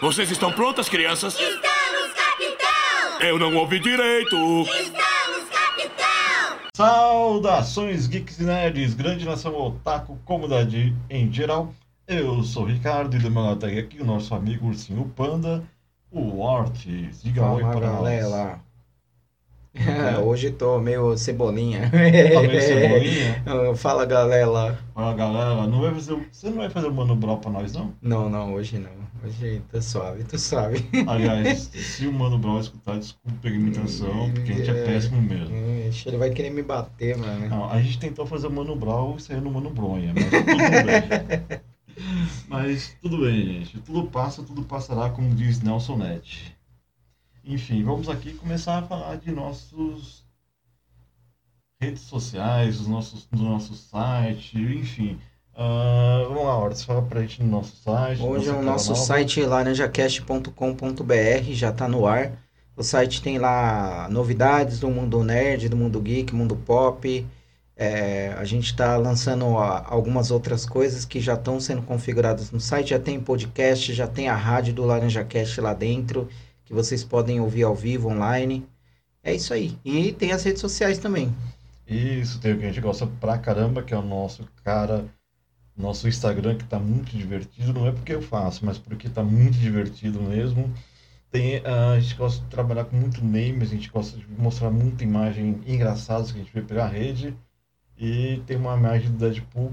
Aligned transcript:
Vocês 0.00 0.30
estão 0.30 0.52
prontas, 0.52 0.88
crianças? 0.88 1.34
Estamos, 1.34 2.12
capitão! 2.14 3.20
Eu 3.20 3.38
não 3.38 3.54
ouvi 3.56 3.78
direito. 3.78 4.36
Estamos, 4.62 5.48
capitão! 5.50 6.58
Saudações 6.76 8.06
geeks 8.06 8.38
e 8.40 8.44
nerds, 8.44 8.94
grande 8.94 9.24
nação 9.24 9.54
otaku, 9.54 10.18
comunidade 10.24 10.94
em 11.08 11.32
geral. 11.32 11.72
Eu 12.06 12.42
sou 12.42 12.64
o 12.64 12.66
Ricardo 12.66 13.16
e 13.16 13.18
do 13.18 13.30
meu 13.30 13.42
lado 13.42 13.64
aqui 13.64 14.00
o 14.00 14.04
nosso 14.04 14.34
amigo 14.34 14.66
Ursinho 14.66 15.10
Panda, 15.16 15.64
o 16.10 16.40
Ortiz. 16.40 17.22
Diga 17.22 17.46
oi 17.46 17.62
Fala 17.62 17.74
para 17.74 17.90
nós. 17.92 18.58
É. 19.74 20.18
Hoje 20.18 20.50
tô 20.52 20.78
meio 20.78 21.16
cebolinha. 21.18 21.90
Tá 21.90 22.42
meio 22.42 22.62
cebolinha? 22.62 23.42
Fala 23.76 24.04
galera. 24.04 24.78
Fala 24.94 25.14
galera, 25.14 25.66
não 25.66 25.80
vai 25.80 25.92
fazer, 25.92 26.16
você 26.30 26.48
não 26.48 26.58
vai 26.58 26.70
fazer 26.70 26.86
o 26.86 26.94
Mano 26.94 27.16
Brown 27.16 27.38
pra 27.38 27.50
nós 27.50 27.72
não? 27.72 27.92
Não, 28.00 28.30
não, 28.30 28.54
hoje 28.54 28.78
não. 28.78 29.04
Hoje 29.24 29.62
tô 29.72 29.80
suave, 29.82 30.22
tô 30.24 30.38
suave. 30.38 30.84
Aliás, 31.06 31.70
se 31.74 32.06
o 32.06 32.12
Mano 32.12 32.38
Brown 32.38 32.60
escutar, 32.60 32.98
desculpa 32.98 33.48
a 33.48 33.50
imitação, 33.50 34.30
porque 34.32 34.52
a 34.52 34.54
gente 34.54 34.70
é 34.70 34.84
péssimo 34.84 35.20
mesmo. 35.20 35.54
Ele 36.06 36.16
vai 36.16 36.30
querer 36.30 36.50
me 36.50 36.62
bater, 36.62 37.16
mano. 37.16 37.48
Não, 37.48 37.70
a 37.70 37.80
gente 37.80 37.98
tentou 37.98 38.26
fazer 38.26 38.46
o 38.46 38.52
Mano 38.52 38.76
Brown 38.76 39.16
e 39.16 39.22
saiu 39.22 39.40
no 39.40 39.50
Mano 39.50 39.70
Bronha, 39.70 40.12
mas 40.14 40.24
tudo 40.30 40.56
bem. 40.56 41.60
Mas 42.48 42.96
tudo 43.00 43.18
bem, 43.18 43.46
gente. 43.46 43.78
Tudo 43.80 44.08
passa, 44.08 44.42
tudo 44.42 44.62
passará, 44.62 45.10
como 45.10 45.32
diz 45.32 45.60
Nelson 45.60 45.96
Nett. 45.96 46.56
Enfim, 47.46 47.84
vamos 47.84 48.08
aqui 48.08 48.32
começar 48.32 48.78
a 48.78 48.82
falar 48.82 49.16
de 49.16 49.30
nossos 49.30 50.24
redes 51.78 52.00
sociais, 52.02 52.78
dos 52.78 52.86
nossos, 52.86 53.26
do 53.26 53.42
nosso 53.42 53.74
site, 53.74 54.58
enfim. 54.58 55.18
Ah, 55.54 56.24
vamos 56.26 56.44
lá, 56.44 56.58
Hortus, 56.58 56.84
fala 56.84 57.02
pra 57.02 57.20
gente 57.20 57.42
no 57.42 57.50
nosso 57.50 57.76
site. 57.76 58.22
Hoje 58.22 58.48
nossa 58.48 58.58
o 58.58 58.64
nosso 58.64 58.90
nova. 58.92 59.04
site 59.04 59.42
laranjacast.com.br 59.42 61.52
já 61.52 61.70
tá 61.70 61.86
no 61.86 62.06
ar. 62.06 62.32
O 62.76 62.82
site 62.82 63.22
tem 63.22 63.38
lá 63.38 64.08
novidades 64.10 64.80
do 64.80 64.90
mundo 64.90 65.22
nerd, 65.22 65.68
do 65.68 65.76
mundo 65.76 66.00
geek, 66.00 66.34
mundo 66.34 66.56
pop. 66.56 67.24
É, 67.76 68.32
a 68.38 68.44
gente 68.44 68.66
está 68.66 68.96
lançando 68.96 69.44
algumas 69.56 70.30
outras 70.30 70.64
coisas 70.64 71.04
que 71.04 71.20
já 71.20 71.34
estão 71.34 71.60
sendo 71.60 71.82
configuradas 71.82 72.50
no 72.50 72.58
site. 72.58 72.90
Já 72.90 72.98
tem 72.98 73.20
podcast, 73.20 73.92
já 73.92 74.06
tem 74.06 74.28
a 74.28 74.34
rádio 74.34 74.74
do 74.74 74.84
LaranjaCast 74.84 75.60
lá 75.60 75.74
dentro, 75.74 76.28
que 76.64 76.72
vocês 76.72 77.04
podem 77.04 77.40
ouvir 77.40 77.62
ao 77.62 77.74
vivo, 77.74 78.08
online. 78.08 78.66
É 79.22 79.34
isso 79.34 79.52
aí. 79.54 79.78
E 79.84 80.12
tem 80.12 80.32
as 80.32 80.42
redes 80.44 80.60
sociais 80.60 80.98
também. 80.98 81.34
Isso, 81.86 82.40
tem 82.40 82.52
o 82.52 82.58
que 82.58 82.64
a 82.64 82.68
gente 82.68 82.80
gosta 82.80 83.06
pra 83.06 83.38
caramba, 83.38 83.82
que 83.82 83.92
é 83.92 83.96
o 83.96 84.02
nosso 84.02 84.46
cara, 84.62 85.04
nosso 85.76 86.08
Instagram, 86.08 86.56
que 86.56 86.64
tá 86.64 86.78
muito 86.78 87.16
divertido. 87.16 87.72
Não 87.72 87.86
é 87.86 87.92
porque 87.92 88.14
eu 88.14 88.22
faço, 88.22 88.64
mas 88.64 88.78
porque 88.78 89.08
tá 89.08 89.22
muito 89.22 89.58
divertido 89.58 90.20
mesmo. 90.20 90.72
Tem, 91.30 91.60
ah, 91.64 91.92
a 91.92 92.00
gente 92.00 92.14
gosta 92.14 92.42
de 92.42 92.50
trabalhar 92.50 92.84
com 92.84 92.96
muito 92.96 93.24
memes, 93.24 93.70
a 93.70 93.74
gente 93.74 93.90
gosta 93.90 94.16
de 94.16 94.26
mostrar 94.38 94.70
muita 94.70 95.04
imagem 95.04 95.60
engraçadas 95.66 96.30
que 96.30 96.38
a 96.38 96.42
gente 96.42 96.54
vê 96.54 96.62
pela 96.62 96.86
rede. 96.86 97.34
E 97.98 98.42
tem 98.46 98.56
uma 98.56 98.76
imagem 98.76 99.10
do 99.10 99.18
Deadpool 99.18 99.72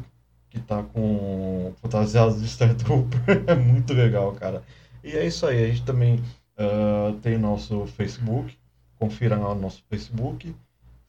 que 0.50 0.59
tá 0.59 0.83
com 0.83 1.73
fantasiados 1.81 2.39
de 2.39 2.45
Stormtrooper. 2.45 3.44
é 3.48 3.55
muito 3.55 3.94
legal, 3.94 4.33
cara. 4.33 4.64
E 5.03 5.11
é 5.11 5.26
isso 5.26 5.45
aí, 5.45 5.64
a 5.64 5.67
gente 5.67 5.83
também 5.83 6.22
ah, 6.62 7.14
tem 7.22 7.38
nosso 7.38 7.86
Facebook. 7.88 8.58
Confira 9.00 9.38
lá 9.38 9.56
no 9.56 9.62
nosso 9.62 9.81
Facebook. 9.90 10.54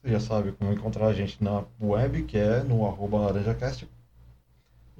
Você 0.01 0.11
já 0.11 0.19
sabe 0.19 0.51
como 0.53 0.73
encontrar 0.73 1.07
a 1.07 1.13
gente 1.13 1.43
na 1.43 1.63
web, 1.79 2.23
que 2.23 2.37
é 2.37 2.63
no 2.63 2.85
arroba 2.85 3.19
laranjacast. 3.19 3.87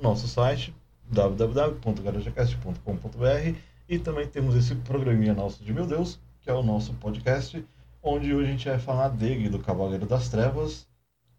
Nosso 0.02 0.28
site, 0.28 0.74
www.laranjacast.com.br. 1.12 3.58
E 3.90 4.00
também 4.00 4.26
temos 4.28 4.56
esse 4.56 4.76
programinha 4.76 5.34
nosso 5.34 5.62
de 5.64 5.74
Meu 5.74 5.86
Deus, 5.86 6.20
que 6.42 6.50
é 6.50 6.54
o 6.54 6.64
nosso 6.64 6.94
podcast, 6.94 7.62
onde 8.02 8.34
hoje 8.34 8.48
a 8.48 8.52
gente 8.52 8.70
vai 8.70 8.80
falar 8.80 9.10
dele, 9.10 9.50
do 9.50 9.60
Cavaleiro 9.60 10.06
das 10.06 10.30
Trevas. 10.30 10.88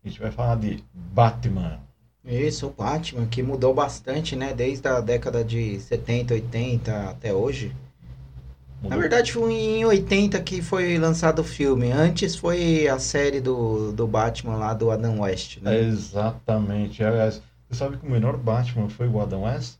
A 0.05 0.09
gente 0.09 0.20
vai 0.20 0.31
falar 0.31 0.57
de 0.57 0.85
Batman. 0.92 1.80
Isso, 2.24 2.67
o 2.67 2.70
Batman, 2.70 3.27
que 3.27 3.42
mudou 3.42 3.73
bastante, 3.74 4.36
né? 4.36 4.53
Desde 4.53 4.86
a 4.89 5.01
década 5.01 5.42
de 5.45 5.80
70, 5.80 6.35
80 6.35 7.11
até 7.11 7.33
hoje. 7.33 7.74
Na 8.84 8.96
Mudou- 8.96 9.00
verdade, 9.00 9.33
foi 9.33 9.52
em 9.52 9.84
80 9.84 10.40
que 10.40 10.61
foi 10.62 10.98
lançado 10.98 11.39
o 11.40 11.45
filme. 11.45 11.90
Antes 11.90 12.36
foi 12.36 12.86
a 12.86 12.98
série 12.98 13.40
do, 13.40 13.92
do 13.92 14.06
Batman 14.06 14.56
lá 14.56 14.74
do 14.74 14.90
Adam 14.90 15.20
West, 15.20 15.58
É 15.58 15.61
né? 15.64 15.80
exatamente. 15.80 17.02
Aliás, 17.02 17.40
você 17.68 17.74
sabe 17.78 17.96
que 17.96 18.06
o 18.06 18.11
melhor 18.11 18.36
Batman 18.36 18.89
foi 18.89 19.08
o 19.08 19.20
Adam 19.20 19.42
West? 19.44 19.77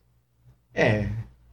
É, 0.73 1.07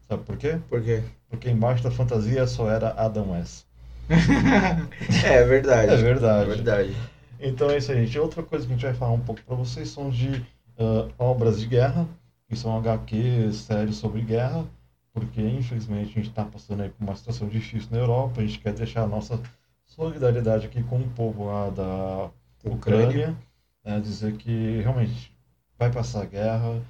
Sabe 0.08 0.24
por 0.24 0.36
quê? 0.36 0.58
porque. 0.68 1.02
Porque 1.30 1.48
embaixo 1.48 1.82
da 1.82 1.90
fantasia 1.90 2.46
só 2.46 2.68
era 2.70 2.90
Adam 2.96 3.30
West. 3.32 3.64
é 5.24 5.44
verdade. 5.44 5.92
É 5.92 5.96
verdade. 5.96 6.50
É 6.50 6.54
verdade. 6.54 6.96
Então 7.40 7.70
é 7.70 7.78
isso 7.78 7.90
aí, 7.92 8.04
gente. 8.04 8.18
Outra 8.18 8.42
coisa 8.42 8.66
que 8.66 8.72
a 8.72 8.76
gente 8.76 8.84
vai 8.84 8.94
falar 8.94 9.12
um 9.12 9.20
pouco 9.20 9.40
para 9.42 9.56
vocês 9.56 9.88
são 9.88 10.10
de 10.10 10.44
ah, 10.78 11.08
obras 11.18 11.58
de 11.60 11.66
guerra, 11.66 12.06
que 12.48 12.56
são 12.56 12.76
HQs, 12.76 13.56
séries 13.56 13.96
sobre 13.96 14.20
guerra, 14.22 14.64
porque 15.12 15.40
infelizmente 15.40 16.10
a 16.10 16.14
gente 16.14 16.30
está 16.30 16.44
passando 16.44 16.82
aí 16.82 16.90
por 16.90 17.04
uma 17.04 17.16
situação 17.16 17.48
difícil 17.48 17.90
na 17.90 17.98
Europa. 17.98 18.40
A 18.40 18.46
gente 18.46 18.58
quer 18.58 18.72
deixar 18.72 19.02
a 19.02 19.06
nossa 19.06 19.40
solidariedade 19.84 20.66
aqui 20.66 20.82
com 20.82 21.00
o 21.00 21.10
povo 21.10 21.46
lá 21.46 21.70
da 21.70 22.30
Ucrânia, 22.64 23.36
né, 23.84 24.00
dizer 24.00 24.36
que 24.36 24.80
realmente 24.80 25.34
vai 25.78 25.90
passar 25.90 26.22
a 26.22 26.26
guerra, 26.26 26.80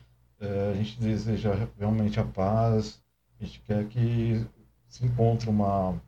eh, 0.41 0.71
a 0.73 0.77
gente 0.77 1.01
deseja 1.01 1.69
realmente 1.79 2.21
a 2.21 2.25
paz, 2.25 3.01
a 3.41 3.45
gente 3.45 3.61
quer 3.61 3.87
que 3.87 4.45
se 4.89 5.05
encontre 5.07 5.49
uma 5.49 6.01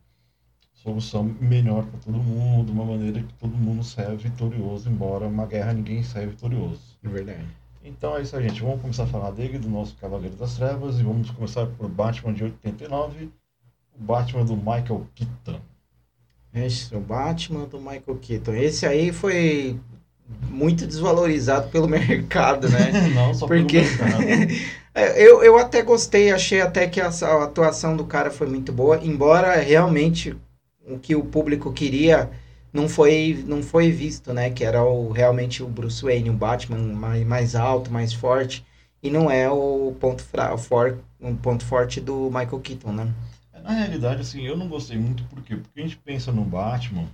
solução 0.74 1.24
melhor 1.24 1.86
para 1.86 1.98
todo 2.00 2.18
mundo, 2.18 2.70
uma 2.70 2.84
maneira 2.84 3.22
que 3.22 3.32
todo 3.34 3.56
mundo 3.56 3.82
saia 3.82 4.14
vitorioso, 4.14 4.90
embora 4.90 5.26
uma 5.26 5.46
guerra 5.46 5.72
ninguém 5.72 6.02
saia 6.02 6.26
vitorioso. 6.26 6.98
É 7.02 7.08
verdade. 7.08 7.63
Então 7.84 8.16
é 8.16 8.22
isso 8.22 8.36
aí, 8.36 8.48
gente. 8.48 8.62
Vamos 8.62 8.80
começar 8.80 9.04
a 9.04 9.06
falar 9.06 9.30
dele, 9.30 9.58
do 9.58 9.68
nosso 9.68 9.94
Cavaleiro 10.00 10.34
das 10.36 10.54
Trevas, 10.56 10.98
e 10.98 11.02
vamos 11.02 11.30
começar 11.30 11.66
por 11.66 11.88
Batman 11.88 12.32
de 12.32 12.44
89, 12.44 13.28
o 13.94 14.02
Batman 14.02 14.44
do 14.44 14.56
Michael 14.56 15.06
Keaton. 15.14 15.60
Esse 16.54 16.94
é 16.94 16.96
o 16.96 17.00
Batman 17.00 17.64
do 17.66 17.78
Michael 17.78 18.18
Keaton. 18.20 18.54
Esse 18.54 18.86
aí 18.86 19.12
foi 19.12 19.78
muito 20.48 20.86
desvalorizado 20.86 21.68
pelo 21.68 21.86
mercado, 21.88 22.68
né? 22.70 22.90
Não 23.14 23.34
só 23.34 23.46
Porque- 23.46 23.82
pelo 23.82 24.08
mercado. 24.10 24.74
É, 24.96 25.20
Eu, 25.20 25.42
eu 25.42 25.58
até 25.58 25.82
gostei, 25.82 26.30
achei 26.30 26.60
até 26.60 26.86
que 26.86 27.00
a, 27.00 27.08
a 27.08 27.42
atuação 27.42 27.96
do 27.96 28.04
cara 28.04 28.30
foi 28.30 28.46
muito 28.46 28.72
boa, 28.72 28.96
embora 29.02 29.56
realmente 29.56 30.36
o 30.88 31.00
que 31.00 31.16
o 31.16 31.24
público 31.24 31.72
queria 31.72 32.30
não 32.74 32.88
foi, 32.88 33.44
não 33.46 33.62
foi 33.62 33.92
visto, 33.92 34.32
né? 34.32 34.50
Que 34.50 34.64
era 34.64 34.82
o, 34.84 35.12
realmente 35.12 35.62
o 35.62 35.68
Bruce 35.68 36.02
Wayne, 36.02 36.28
o 36.28 36.34
Batman 36.34 36.78
mais, 36.92 37.24
mais 37.24 37.54
alto, 37.54 37.90
mais 37.90 38.12
forte, 38.12 38.66
e 39.00 39.08
não 39.08 39.30
é 39.30 39.48
o 39.48 39.94
ponto, 40.00 40.24
fra, 40.24 40.58
for, 40.58 40.98
um 41.20 41.36
ponto 41.36 41.64
forte 41.64 42.00
do 42.00 42.26
Michael 42.26 42.60
Keaton, 42.60 42.92
né? 42.92 43.14
Na 43.62 43.70
realidade, 43.70 44.20
assim, 44.20 44.42
eu 44.42 44.56
não 44.56 44.68
gostei 44.68 44.98
muito, 44.98 45.22
por 45.24 45.40
quê? 45.42 45.56
Porque 45.56 45.80
a 45.80 45.82
gente 45.84 45.96
pensa 45.96 46.32
no 46.32 46.44
Batman, 46.44 47.06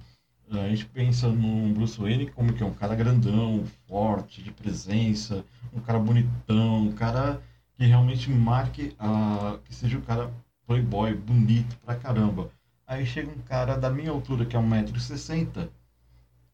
a 0.50 0.68
gente 0.68 0.86
pensa 0.86 1.28
no 1.28 1.74
Bruce 1.74 2.00
Wayne 2.00 2.30
como 2.30 2.54
que 2.54 2.62
é 2.62 2.66
um 2.66 2.74
cara 2.74 2.94
grandão, 2.94 3.62
forte, 3.86 4.42
de 4.42 4.50
presença, 4.50 5.44
um 5.72 5.80
cara 5.80 5.98
bonitão, 5.98 6.86
um 6.86 6.92
cara 6.92 7.40
que 7.76 7.84
realmente 7.84 8.30
marque, 8.30 8.94
a, 8.98 9.58
que 9.64 9.74
seja 9.74 9.98
um 9.98 10.00
cara 10.00 10.30
playboy, 10.66 11.14
bonito 11.14 11.76
pra 11.84 11.94
caramba. 11.94 12.50
Aí 12.90 13.06
chega 13.06 13.30
um 13.30 13.38
cara 13.42 13.78
da 13.78 13.88
minha 13.88 14.10
altura, 14.10 14.44
que 14.44 14.56
é 14.56 14.58
1,60m, 14.58 15.68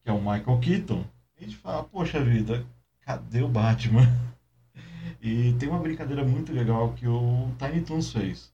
que 0.03 0.07
é 0.07 0.13
o 0.13 0.19
Michael 0.19 0.59
Keaton, 0.59 1.03
e 1.35 1.43
a 1.43 1.47
gente 1.47 1.57
fala, 1.57 1.83
poxa 1.83 2.23
vida, 2.23 2.63
cadê 3.01 3.41
o 3.41 3.47
Batman? 3.47 4.05
E 5.19 5.53
tem 5.53 5.67
uma 5.67 5.79
brincadeira 5.79 6.23
muito 6.23 6.53
legal 6.53 6.93
que 6.93 7.07
o 7.07 7.49
Tiny 7.57 7.81
Toons 7.81 8.13
fez 8.13 8.53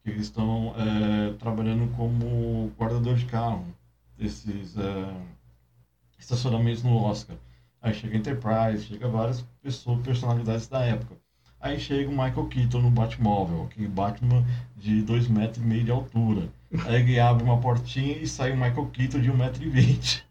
que 0.00 0.10
eles 0.10 0.26
estão 0.26 0.72
é, 0.76 1.32
trabalhando 1.32 1.90
como 1.96 2.70
guardador 2.78 3.16
de 3.16 3.24
carro 3.24 3.66
desses 4.16 4.76
é, 4.76 5.14
estacionamentos 6.16 6.84
no 6.84 6.94
Oscar. 7.02 7.36
Aí 7.82 7.92
chega 7.94 8.16
Enterprise, 8.16 8.84
chega 8.84 9.08
várias 9.08 9.42
pessoas, 9.60 10.00
personalidades 10.02 10.68
da 10.68 10.84
época. 10.84 11.16
Aí 11.58 11.80
chega 11.80 12.08
o 12.08 12.12
Michael 12.12 12.46
Keaton 12.48 12.82
no 12.82 12.90
Batmóvel, 12.90 13.64
aquele 13.64 13.88
Batman 13.88 14.44
de 14.76 15.02
2,5 15.02 15.28
metros 15.30 15.64
e 15.64 15.66
meio 15.66 15.84
de 15.84 15.90
altura. 15.90 16.48
Aí 16.86 16.96
ele 16.96 17.20
abre 17.20 17.44
uma 17.44 17.60
portinha 17.60 18.16
e 18.16 18.26
sai 18.26 18.52
o 18.52 18.56
Michael 18.56 18.86
Keaton 18.86 19.20
de 19.20 19.30
1,20m. 19.30 20.22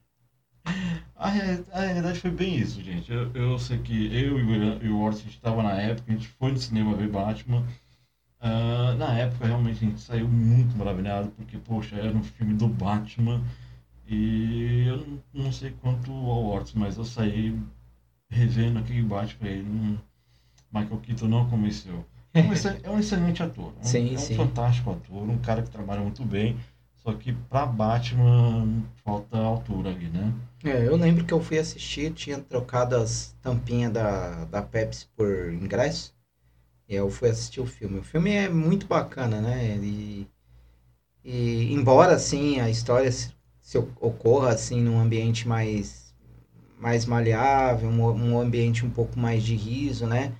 A, 1.15 1.27
a 1.27 1.81
realidade 1.81 2.19
foi 2.19 2.31
bem 2.31 2.57
isso, 2.57 2.81
gente. 2.81 3.11
Eu, 3.11 3.31
eu 3.33 3.59
sei 3.59 3.77
que 3.77 4.07
eu 4.13 4.39
e 4.39 4.89
o 4.89 4.99
Orson, 4.99 5.21
a 5.21 5.23
gente 5.23 5.35
estava 5.35 5.63
na 5.63 5.73
época, 5.73 6.11
a 6.11 6.15
gente 6.15 6.27
foi 6.27 6.51
no 6.51 6.57
cinema 6.57 6.95
ver 6.95 7.07
Batman. 7.07 7.65
Ah, 8.41 8.93
na 8.97 9.17
época, 9.17 9.47
realmente, 9.47 9.85
a 9.85 9.87
gente 9.87 10.01
saiu 10.01 10.27
muito 10.27 10.75
maravilhado, 10.77 11.29
porque, 11.31 11.57
poxa, 11.57 11.95
era 11.95 12.15
um 12.15 12.23
filme 12.23 12.53
do 12.53 12.67
Batman. 12.67 13.41
E 14.05 14.85
eu 14.85 15.21
não, 15.33 15.51
sei 15.51 15.71
quanto 15.81 16.11
ao 16.11 16.45
Ortiz, 16.47 16.73
mas 16.73 16.97
eu 16.97 17.05
saí 17.05 17.57
revendo 18.29 18.79
aquele 18.79 19.01
Batman 19.03 19.63
não, 19.63 19.99
Michael 20.73 20.99
Keaton 20.99 21.27
não 21.27 21.49
convenceu. 21.49 22.05
É 22.33 22.41
um, 22.41 22.53
é 22.83 22.89
um 22.89 22.99
excelente 22.99 23.43
ator. 23.43 23.73
É 23.77 23.81
um, 23.81 23.83
Sim, 23.83 24.09
é 24.09 24.13
um 24.13 24.17
sim. 24.17 24.35
fantástico 24.35 24.91
ator, 24.91 25.29
um 25.29 25.37
cara 25.37 25.61
que 25.61 25.69
trabalha 25.69 26.01
muito 26.01 26.25
bem. 26.25 26.57
Só 26.95 27.13
que 27.13 27.33
pra 27.33 27.65
Batman 27.65 28.81
falta 29.03 29.37
altura 29.37 29.89
ali, 29.89 30.07
né? 30.07 30.33
É, 30.63 30.87
eu 30.87 30.95
lembro 30.95 31.25
que 31.25 31.33
eu 31.33 31.41
fui 31.41 31.59
assistir, 31.59 32.13
tinha 32.13 32.39
trocado 32.39 32.95
as 32.95 33.35
tampinhas 33.41 33.91
da, 33.91 34.45
da 34.45 34.61
Pepsi 34.61 35.07
por 35.15 35.53
ingresso. 35.53 36.15
E 36.87 36.95
eu 36.95 37.09
fui 37.09 37.29
assistir 37.29 37.59
o 37.61 37.65
filme. 37.65 37.99
O 37.99 38.03
filme 38.03 38.31
é 38.31 38.49
muito 38.49 38.87
bacana, 38.87 39.41
né? 39.41 39.77
E, 39.77 40.27
e 41.23 41.73
embora, 41.73 42.15
assim, 42.15 42.59
a 42.59 42.69
história 42.69 43.11
se, 43.11 43.31
se 43.61 43.77
ocorra, 43.77 44.49
assim, 44.49 44.81
num 44.81 44.99
ambiente 44.99 45.47
mais, 45.47 46.15
mais 46.79 47.05
maleável, 47.05 47.89
um, 47.89 48.01
um 48.01 48.39
ambiente 48.39 48.85
um 48.85 48.89
pouco 48.89 49.19
mais 49.19 49.43
de 49.43 49.55
riso, 49.55 50.07
né? 50.07 50.33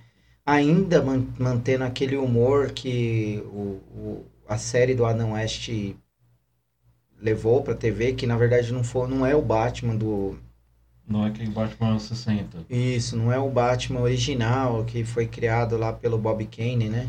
Ainda 0.46 1.02
man- 1.02 1.26
mantendo 1.38 1.84
aquele 1.84 2.16
humor 2.16 2.70
que 2.72 3.42
o, 3.46 3.80
o- 3.94 4.26
a 4.48 4.56
série 4.58 4.94
do 4.94 5.04
Adam 5.04 5.32
West 5.32 5.68
levou 7.20 7.60
pra 7.62 7.74
TV, 7.74 8.12
que 8.12 8.24
na 8.26 8.36
verdade 8.36 8.72
não, 8.72 8.84
foi, 8.84 9.08
não 9.08 9.26
é 9.26 9.34
o 9.34 9.42
Batman 9.42 9.96
do, 9.96 10.38
Não 11.08 11.24
é 11.24 11.28
aquele 11.30 11.50
Batman 11.50 11.98
60. 11.98 12.58
isso, 12.68 13.16
não 13.16 13.32
é 13.32 13.38
o 13.38 13.48
Batman 13.48 14.00
original 14.02 14.84
que 14.84 15.02
foi 15.02 15.26
criado 15.26 15.78
lá 15.78 15.94
pelo 15.94 16.18
Bob 16.18 16.44
Kane, 16.44 16.90
né? 16.90 17.08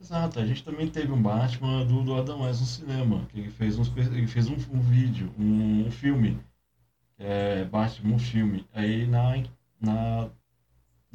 Exato, 0.00 0.38
a 0.38 0.46
gente 0.46 0.62
também 0.64 0.88
teve 0.88 1.10
um 1.12 1.20
Batman 1.20 1.84
do, 1.84 2.02
do 2.02 2.14
Adam 2.14 2.42
West 2.42 2.60
no 2.60 2.66
cinema, 2.66 3.26
que 3.26 3.38
ele 3.40 3.50
fez, 3.50 3.78
uns, 3.78 3.94
ele 3.96 4.26
fez 4.26 4.48
um, 4.48 4.54
um 4.72 4.80
vídeo, 4.80 5.32
um, 5.38 5.86
um 5.86 5.90
filme, 5.90 6.38
é, 7.18 7.64
Batman, 7.64 8.14
um 8.14 8.18
filme. 8.18 8.66
Aí 8.72 9.06
na, 9.06 9.42
na, 9.80 10.30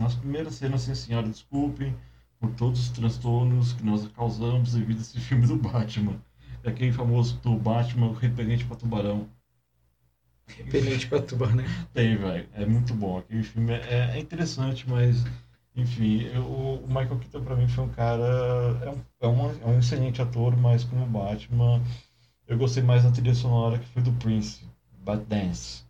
nas 0.01 0.15
primeiras 0.15 0.55
cenas, 0.55 0.83
assim, 0.83 0.95
senhora, 0.95 1.27
desculpem 1.29 1.95
por 2.39 2.51
todos 2.55 2.79
os 2.81 2.89
transtornos 2.89 3.73
que 3.73 3.83
nós 3.85 4.07
causamos 4.09 4.73
devido 4.73 4.97
a 4.99 5.01
esse 5.01 5.19
filme 5.21 5.47
do 5.47 5.55
Batman. 5.55 6.21
É 6.63 6.69
aquele 6.69 6.91
famoso 6.91 7.37
do 7.41 7.55
Batman, 7.57 8.07
o 8.07 8.13
repelente 8.13 8.65
para 8.65 8.75
tubarão. 8.77 9.29
Repelente 10.57 11.07
pra 11.07 11.21
tubar, 11.21 11.55
né? 11.55 11.63
Tem, 11.93 12.15
velho. 12.15 12.47
É 12.53 12.65
muito 12.65 12.93
bom. 12.93 13.17
Aquele 13.17 13.43
filme 13.43 13.73
é, 13.73 14.11
é 14.15 14.19
interessante, 14.19 14.87
mas, 14.89 15.23
enfim, 15.75 16.21
eu- 16.33 16.43
o 16.45 16.87
Michael 16.87 17.19
Keaton 17.19 17.43
pra 17.43 17.55
mim 17.55 17.67
foi 17.67 17.83
um 17.85 17.89
cara. 17.89 18.23
É 18.83 18.89
um, 18.89 19.01
é, 19.21 19.27
uma- 19.27 19.51
é 19.61 19.65
um 19.67 19.79
excelente 19.79 20.21
ator, 20.21 20.55
mas 20.55 20.83
como 20.83 21.05
Batman, 21.05 21.81
eu 22.47 22.57
gostei 22.57 22.83
mais 22.83 23.03
da 23.03 23.11
trilha 23.11 23.35
sonora 23.35 23.79
que 23.79 23.87
foi 23.89 24.01
do 24.03 24.11
Prince, 24.13 24.65
Bad 25.03 25.25
Dance. 25.25 25.83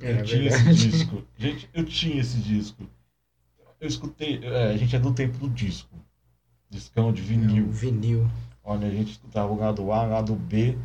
É, 0.00 0.20
eu 0.20 0.24
tinha 0.24 0.48
esse 0.48 0.56
verdade. 0.58 0.90
disco. 0.90 1.22
Gente, 1.36 1.70
eu 1.74 1.84
tinha 1.84 2.20
esse 2.20 2.38
disco. 2.38 2.84
Eu 3.80 3.88
escutei. 3.88 4.40
é, 4.42 4.72
a 4.72 4.76
gente 4.76 4.94
é 4.94 4.98
do 4.98 5.12
tempo 5.12 5.38
do 5.38 5.48
disco. 5.48 5.94
Discão 6.70 7.12
de 7.12 7.22
vinil. 7.22 7.68
vinil. 7.70 8.30
Olha, 8.62 8.86
a 8.86 8.90
gente 8.90 9.12
escutava 9.12 9.50
o 9.52 9.58
lado 9.58 9.90
A, 9.92 10.02
o 10.04 10.10
lado 10.10 10.34
B. 10.34 10.76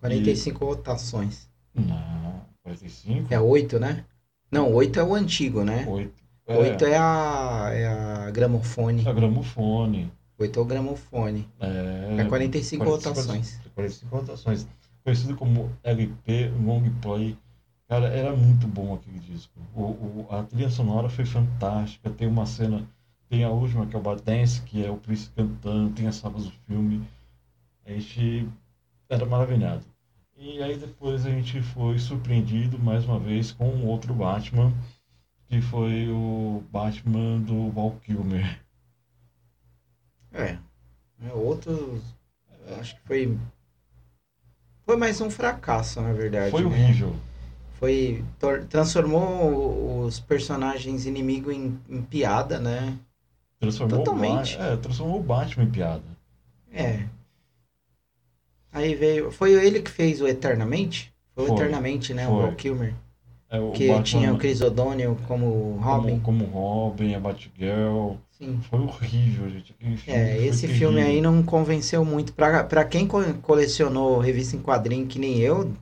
45 0.00 0.64
rotações. 0.64 1.48
Não, 1.74 2.42
45? 2.62 3.32
É 3.32 3.38
8, 3.40 3.78
né? 3.78 4.04
Não, 4.50 4.72
8 4.72 4.98
é 4.98 5.04
o 5.04 5.14
antigo, 5.14 5.62
né? 5.64 5.86
8. 5.86 6.12
8 6.46 6.84
é 6.86 6.96
a, 6.96 7.70
é 7.72 7.86
a 7.86 8.30
gramofone. 8.30 9.06
é 9.06 9.12
gramofone. 9.12 10.10
8 10.38 10.58
é 10.58 10.62
o 10.62 10.64
gramofone. 10.64 11.48
É, 11.60 12.16
É 12.20 12.24
45 12.24 12.84
rotações. 12.84 13.60
45 13.74 14.16
rotações. 14.16 14.66
Conhecido 15.04 15.36
como 15.36 15.70
LP 15.82 16.50
Long 16.64 16.88
Play. 17.02 17.36
Cara, 17.88 18.08
era 18.08 18.36
muito 18.36 18.66
bom 18.66 18.94
aquele 18.94 19.18
disco. 19.18 19.52
O, 19.74 19.82
o- 19.82 20.26
a 20.30 20.42
trilha 20.44 20.68
sonora 20.68 21.08
foi 21.08 21.24
fantástica. 21.24 22.10
Tem 22.10 22.28
uma 22.28 22.44
cena, 22.44 22.86
tem 23.28 23.44
a 23.44 23.48
última 23.50 23.86
que 23.86 23.96
é 23.96 23.98
o 23.98 24.02
Bad 24.02 24.22
Dance, 24.22 24.60
que 24.62 24.84
é 24.84 24.90
o 24.90 24.96
Prince 24.98 25.30
cantando, 25.30 25.94
tem 25.94 26.06
as 26.06 26.16
salas 26.16 26.44
do 26.44 26.52
filme. 26.66 27.02
A 27.86 27.92
gente 27.92 28.46
era 29.08 29.24
maravilhado. 29.24 29.82
E 30.36 30.62
aí 30.62 30.76
depois 30.76 31.24
a 31.26 31.30
gente 31.30 31.60
foi 31.62 31.98
surpreendido 31.98 32.78
mais 32.78 33.04
uma 33.06 33.18
vez 33.18 33.52
com 33.52 33.68
um 33.68 33.86
outro 33.86 34.12
Batman, 34.14 34.72
que 35.48 35.60
foi 35.62 36.08
o 36.10 36.62
Batman 36.70 37.40
do 37.40 37.70
Val 37.70 37.92
Kilmer. 38.04 38.60
É. 40.32 40.58
É 41.26 41.32
outro. 41.32 42.00
Acho 42.78 42.94
que 42.96 43.00
foi. 43.06 43.38
Foi 44.84 44.96
mais 44.96 45.20
um 45.20 45.30
fracasso, 45.30 46.00
na 46.02 46.12
verdade. 46.12 46.50
Foi 46.50 46.62
né? 46.62 46.92
Foi. 47.78 48.24
Transformou 48.68 50.04
os 50.04 50.18
personagens 50.20 51.06
inimigos 51.06 51.54
em, 51.54 51.78
em 51.88 52.02
piada, 52.02 52.58
né? 52.58 52.94
Transformou 53.60 53.98
Totalmente. 53.98 54.56
O 54.56 54.62
é, 54.62 54.76
transformou 54.76 55.20
o 55.20 55.22
Batman 55.22 55.64
em 55.64 55.70
piada. 55.70 56.02
É. 56.72 57.00
Aí 58.72 58.94
veio. 58.94 59.30
Foi 59.30 59.52
ele 59.52 59.80
que 59.80 59.90
fez 59.90 60.20
o 60.20 60.28
Eternamente? 60.28 61.12
Foi, 61.34 61.44
o 61.44 61.46
Foi, 61.48 61.56
Eternamente, 61.56 62.12
né? 62.14 62.26
O 62.28 62.30
foi. 62.32 62.42
Val 62.42 62.52
Kilmer. 62.52 62.94
É, 63.50 63.58
o 63.58 63.70
Que 63.72 63.88
Batman 63.88 64.02
tinha 64.02 64.34
o 64.34 64.38
Chris 64.38 64.60
O'Donnell 64.60 65.16
como 65.26 65.78
Robin. 65.80 66.18
Como, 66.20 66.44
como 66.44 66.44
Robin, 66.58 67.14
a 67.14 67.20
Batgirl. 67.20 68.14
Sim. 68.30 68.60
Foi 68.68 68.78
horrível, 68.80 69.48
gente. 69.48 69.74
Filme 69.78 69.98
É, 70.06 70.36
esse 70.44 70.62
terrível. 70.66 70.90
filme 70.90 71.00
aí 71.02 71.20
não 71.20 71.42
convenceu 71.42 72.04
muito. 72.04 72.32
Pra, 72.34 72.62
pra 72.64 72.84
quem 72.84 73.06
co- 73.06 73.22
colecionou 73.40 74.18
revista 74.18 74.54
em 74.54 74.60
quadrinho, 74.60 75.06
que 75.06 75.18
nem 75.18 75.38
eu, 75.38 75.72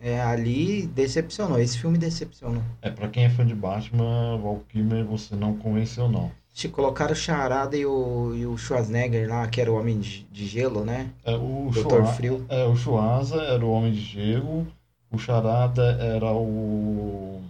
é, 0.00 0.20
ali 0.20 0.86
decepcionou. 0.86 1.58
Esse 1.58 1.78
filme 1.78 1.98
decepcionou. 1.98 2.62
É, 2.82 2.90
pra 2.90 3.08
quem 3.08 3.24
é 3.24 3.30
fã 3.30 3.44
de 3.46 3.54
Batman, 3.54 4.38
Val 4.38 4.62
Kilmer, 4.68 5.04
você 5.04 5.34
não 5.36 5.56
convenceu, 5.56 6.08
não. 6.08 6.30
Se 6.52 6.68
colocaram 6.70 7.12
o 7.12 7.16
Charada 7.16 7.76
e 7.76 7.84
o, 7.84 8.34
e 8.34 8.46
o 8.46 8.56
Schwarzenegger 8.56 9.28
lá, 9.28 9.46
que 9.46 9.60
era 9.60 9.70
o 9.70 9.78
Homem 9.78 9.98
de, 10.00 10.22
de 10.24 10.46
Gelo, 10.46 10.84
né? 10.84 11.10
É, 11.24 11.34
o 11.36 11.70
Doutor 11.72 12.02
Schwa- 12.02 12.12
Frio. 12.14 12.46
É, 12.48 12.64
o 12.64 12.74
Schwarza 12.74 13.36
era 13.42 13.64
o 13.64 13.70
Homem 13.70 13.92
de 13.92 14.00
Gelo, 14.00 14.66
o 15.10 15.18
Charada 15.18 15.82
era 16.00 16.32
o, 16.32 17.42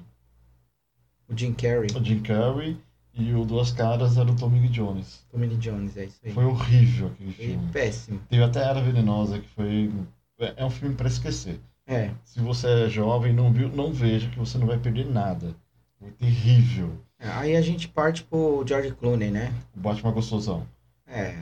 O 1.28 1.36
Jim 1.36 1.52
Carrey. 1.52 1.88
o 1.94 2.04
Jim 2.04 2.20
Carrey 2.20 2.76
e 3.14 3.32
o 3.32 3.44
Duas 3.44 3.70
Caras 3.70 4.16
era 4.18 4.30
o 4.30 4.34
Tommy 4.36 4.58
Lee 4.60 4.68
Jones. 4.68 5.24
Tommy 5.30 5.46
Lee 5.46 5.56
Jones, 5.56 5.96
é 5.96 6.04
isso 6.06 6.18
aí. 6.24 6.32
Foi 6.32 6.44
horrível 6.44 7.06
aquele 7.08 7.32
Foi 7.32 7.46
filme. 7.46 7.68
péssimo. 7.72 8.20
Teve 8.28 8.42
até 8.42 8.60
Era 8.60 8.80
Venenosa, 8.80 9.38
que 9.38 9.48
foi... 9.50 9.90
É 10.38 10.54
é 10.58 10.64
um 10.64 10.70
filme 10.70 10.94
pra 10.94 11.08
esquecer. 11.08 11.58
É. 11.86 12.10
Se 12.24 12.40
você 12.40 12.66
é 12.84 12.88
jovem 12.88 13.32
não 13.32 13.52
viu, 13.52 13.68
não 13.68 13.92
veja 13.92 14.28
que 14.28 14.38
você 14.38 14.58
não 14.58 14.66
vai 14.66 14.78
perder 14.78 15.06
nada. 15.06 15.54
Foi 15.98 16.10
terrível. 16.10 16.92
Aí 17.18 17.56
a 17.56 17.62
gente 17.62 17.88
parte 17.88 18.22
pro 18.22 18.64
George 18.66 18.92
Clooney, 18.92 19.30
né? 19.30 19.52
O 19.74 19.80
Batman 19.80 20.12
gostosão. 20.12 20.66
É. 21.06 21.34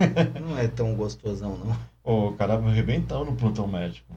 não 0.40 0.58
é 0.58 0.66
tão 0.66 0.94
gostosão, 0.94 1.58
não. 1.58 1.76
O 2.02 2.32
cara 2.32 2.54
arrebentou 2.54 3.24
no 3.24 3.36
plantão 3.36 3.68
médico. 3.68 4.14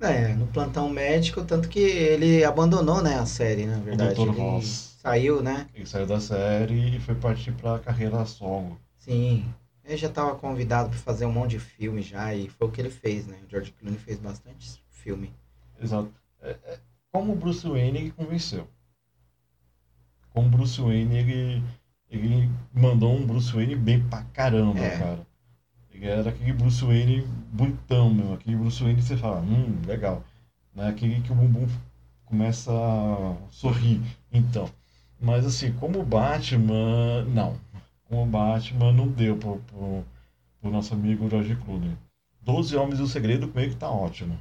É, 0.00 0.34
no 0.34 0.46
plantão 0.48 0.90
médico, 0.90 1.42
tanto 1.44 1.68
que 1.68 1.80
ele 1.80 2.44
abandonou, 2.44 3.02
né, 3.02 3.18
a 3.18 3.24
série, 3.24 3.64
na 3.64 3.78
verdade. 3.78 4.14
Dr. 4.14 4.28
Ele 4.28 4.40
Ross. 4.40 4.96
saiu, 5.00 5.42
né? 5.42 5.66
Ele 5.74 5.86
saiu 5.86 6.06
da 6.06 6.20
série 6.20 6.96
e 6.96 7.00
foi 7.00 7.14
partir 7.14 7.52
pra 7.52 7.78
carreira 7.78 8.24
solo. 8.26 8.78
Sim. 8.98 9.46
Ele 9.84 9.96
já 9.96 10.08
estava 10.08 10.34
convidado 10.34 10.90
para 10.90 10.98
fazer 10.98 11.24
um 11.24 11.32
monte 11.32 11.52
de 11.52 11.60
filme 11.60 12.02
já, 12.02 12.34
e 12.34 12.48
foi 12.48 12.66
o 12.66 12.70
que 12.70 12.80
ele 12.80 12.90
fez, 12.90 13.26
né? 13.26 13.38
O 13.46 13.50
George 13.50 13.72
Clooney 13.72 13.98
fez 13.98 14.18
bastante 14.18 14.82
filme. 15.06 15.32
Exato. 15.80 16.10
É, 16.42 16.50
é, 16.50 16.78
como 17.12 17.32
o 17.32 17.36
Bruce 17.36 17.66
Wayne, 17.66 17.98
ele 17.98 18.10
convenceu. 18.10 18.66
Como 20.34 20.48
o 20.48 20.50
Bruce 20.50 20.80
Wayne, 20.80 21.16
ele, 21.16 21.62
ele 22.10 22.50
mandou 22.74 23.16
um 23.16 23.24
Bruce 23.24 23.52
Wayne 23.52 23.76
bem 23.76 24.02
pra 24.08 24.24
caramba, 24.24 24.80
É. 24.80 24.98
cara. 24.98 25.26
Ele 25.92 26.06
era 26.06 26.28
aquele 26.28 26.52
Bruce 26.52 26.84
Wayne 26.84 27.22
bonitão, 27.52 28.12
meu. 28.12 28.34
Aquele 28.34 28.56
Bruce 28.56 28.82
Wayne 28.82 29.00
que 29.00 29.06
você 29.06 29.16
fala, 29.16 29.40
hum, 29.40 29.80
legal. 29.86 30.22
Né? 30.74 30.88
Aquele 30.88 31.22
que 31.22 31.32
o 31.32 31.34
bumbum 31.34 31.66
começa 32.26 32.70
a 32.72 33.36
sorrir. 33.50 34.02
Então. 34.30 34.68
Mas 35.18 35.46
assim, 35.46 35.72
como 35.72 36.00
o 36.00 36.04
Batman, 36.04 37.24
não. 37.32 37.58
Como 38.04 38.24
o 38.24 38.26
Batman 38.26 38.92
não 38.92 39.08
deu 39.08 39.36
pro, 39.38 39.58
pro, 39.60 40.04
pro 40.60 40.70
nosso 40.70 40.92
amigo 40.92 41.30
George 41.30 41.56
Clooney. 41.56 41.96
Doze 42.42 42.76
Homens 42.76 42.98
e 43.00 43.02
o 43.02 43.06
Segredo 43.06 43.50
ele 43.56 43.70
que 43.70 43.76
tá 43.76 43.90
ótimo. 43.90 44.38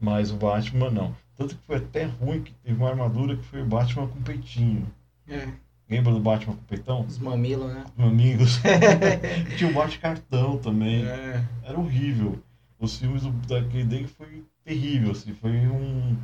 Mas 0.00 0.30
o 0.30 0.36
Batman 0.36 0.90
não. 0.90 1.14
Tanto 1.36 1.56
que 1.56 1.66
foi 1.66 1.76
até 1.76 2.04
ruim 2.04 2.42
que 2.42 2.52
teve 2.52 2.76
uma 2.76 2.88
armadura 2.88 3.36
que 3.36 3.44
foi 3.44 3.62
o 3.62 3.66
Batman 3.66 4.06
com 4.06 4.22
peitinho. 4.22 4.86
É. 5.28 5.48
Lembra 5.88 6.12
do 6.12 6.20
Batman 6.20 6.54
com 6.54 6.62
peitão? 6.62 7.00
Os 7.02 7.18
mamilos, 7.18 7.72
né? 7.72 7.84
Amigos. 7.98 8.60
Tinha 9.58 9.70
o 9.70 9.74
Bate 9.74 9.98
Cartão 9.98 10.56
também. 10.58 11.04
É. 11.04 11.44
Era 11.64 11.78
horrível. 11.78 12.38
Os 12.78 12.96
filmes 12.96 13.22
do, 13.22 13.30
daquele 13.46 13.84
dele 13.84 14.06
foi 14.06 14.44
terrível, 14.64 15.10
assim. 15.10 15.34
Foi 15.34 15.50
um, 15.50 16.16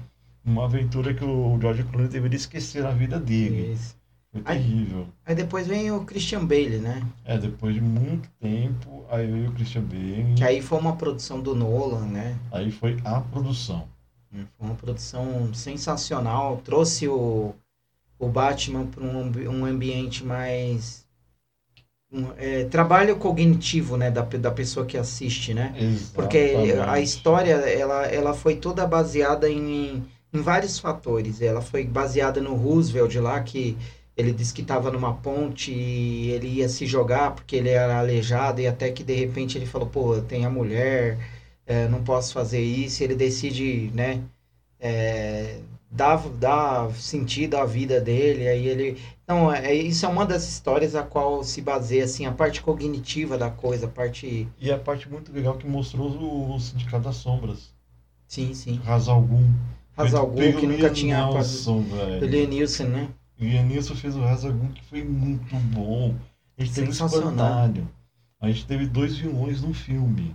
uma 0.44 0.64
aventura 0.64 1.12
que 1.12 1.24
o 1.24 1.58
George 1.60 1.82
Clooney 1.82 2.08
deveria 2.08 2.36
esquecer 2.36 2.82
na 2.82 2.92
vida 2.92 3.18
dele. 3.18 3.72
Isso. 3.72 3.96
Foi 4.36 4.42
Ai. 4.44 4.58
terrível. 4.58 5.06
Aí 5.24 5.34
depois 5.34 5.66
vem 5.66 5.90
o 5.90 6.04
Christian 6.04 6.44
Bale, 6.44 6.78
né? 6.78 7.02
É, 7.24 7.38
depois 7.38 7.74
de 7.74 7.80
muito 7.80 8.28
tempo, 8.38 9.04
aí 9.08 9.26
veio 9.26 9.48
o 9.48 9.52
Christian 9.52 9.82
Bale. 9.82 10.34
Que 10.36 10.44
aí 10.44 10.60
foi 10.60 10.78
uma 10.78 10.96
produção 10.96 11.40
do 11.40 11.54
Nolan, 11.54 12.06
né? 12.06 12.36
Aí 12.52 12.70
foi 12.70 12.98
a 13.04 13.20
produção. 13.20 13.88
Foi 14.30 14.66
uma 14.66 14.74
produção 14.74 15.54
sensacional. 15.54 16.60
Trouxe 16.62 17.08
o, 17.08 17.54
o 18.18 18.28
Batman 18.28 18.84
para 18.86 19.02
um, 19.02 19.32
um 19.48 19.64
ambiente 19.64 20.22
mais 20.22 21.06
um, 22.12 22.26
é, 22.36 22.64
trabalho 22.64 23.16
cognitivo, 23.16 23.96
né, 23.96 24.10
da, 24.10 24.20
da 24.20 24.50
pessoa 24.50 24.84
que 24.84 24.98
assiste, 24.98 25.54
né? 25.54 25.74
Porque 26.14 26.36
Exatamente. 26.36 26.90
a 26.90 27.00
história, 27.00 27.54
ela, 27.54 28.06
ela 28.06 28.34
foi 28.34 28.56
toda 28.56 28.86
baseada 28.86 29.48
em, 29.48 30.04
em 30.30 30.42
vários 30.42 30.78
fatores. 30.78 31.40
Ela 31.40 31.62
foi 31.62 31.84
baseada 31.84 32.38
no 32.38 32.54
Roosevelt 32.54 33.14
lá, 33.16 33.40
que 33.40 33.78
ele 34.16 34.32
disse 34.32 34.54
que 34.54 34.62
estava 34.62 34.90
numa 34.90 35.12
ponte 35.12 35.70
e 35.70 36.30
ele 36.30 36.48
ia 36.48 36.68
se 36.68 36.86
jogar 36.86 37.32
porque 37.32 37.56
ele 37.56 37.68
era 37.68 37.98
aleijado 37.98 38.60
e 38.60 38.66
até 38.66 38.90
que 38.90 39.04
de 39.04 39.14
repente 39.14 39.58
ele 39.58 39.66
falou, 39.66 39.88
pô, 39.88 40.20
tem 40.22 40.46
a 40.46 40.50
mulher, 40.50 41.18
é, 41.66 41.86
não 41.88 42.02
posso 42.02 42.32
fazer 42.32 42.62
isso. 42.62 43.02
E 43.02 43.04
ele 43.04 43.14
decide, 43.14 43.90
né, 43.92 44.22
é, 44.80 45.58
dar, 45.90 46.26
dar 46.30 46.90
sentido 46.94 47.56
à 47.56 47.66
vida 47.66 48.00
dele. 48.00 48.48
Aí 48.48 48.66
ele... 48.66 48.98
Então, 49.22 49.52
é, 49.52 49.74
isso 49.74 50.06
é 50.06 50.08
uma 50.08 50.24
das 50.24 50.48
histórias 50.48 50.94
a 50.94 51.02
qual 51.02 51.44
se 51.44 51.60
baseia, 51.60 52.04
assim, 52.04 52.24
a 52.24 52.32
parte 52.32 52.62
cognitiva 52.62 53.36
da 53.36 53.50
coisa, 53.50 53.84
a 53.84 53.90
parte... 53.90 54.48
E 54.58 54.70
a 54.70 54.78
parte 54.78 55.10
muito 55.10 55.30
legal 55.30 55.56
que 55.56 55.66
mostrou 55.66 56.08
o, 56.08 56.54
o 56.54 56.60
Sindicato 56.60 57.04
das 57.04 57.16
Sombras. 57.16 57.74
Sim, 58.26 58.54
sim. 58.54 58.80
Razalgum. 58.82 59.52
Hazalgu, 59.96 60.38
Feito 60.38 60.54
que 60.54 60.66
pelo 60.66 60.72
nunca 60.72 60.90
tinha... 60.90 61.26
Nelson, 61.26 61.82
velho. 61.82 62.20
Do 62.20 62.26
Liam 62.26 62.48
Neeson, 62.48 62.84
né? 62.84 63.08
E 63.38 63.56
o 63.56 63.62
Nilson 63.62 63.94
fez 63.94 64.16
o 64.16 64.24
Hazagum 64.24 64.68
que 64.68 64.82
foi 64.84 65.04
muito 65.04 65.54
bom. 65.74 66.14
A 66.58 66.64
gente 66.64 66.74
teve 66.74 66.88
o. 66.88 66.92
Espantalho. 66.92 67.88
A 68.40 68.48
gente 68.48 68.66
teve 68.66 68.86
dois 68.86 69.16
vilões 69.16 69.60
no 69.62 69.74
filme. 69.74 70.34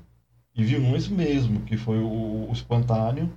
E 0.56 0.64
vilões 0.64 1.08
mesmo, 1.08 1.62
que 1.62 1.78
foi 1.78 1.98
o, 2.00 2.50
o 2.50 2.52
Espantalho, 2.52 3.32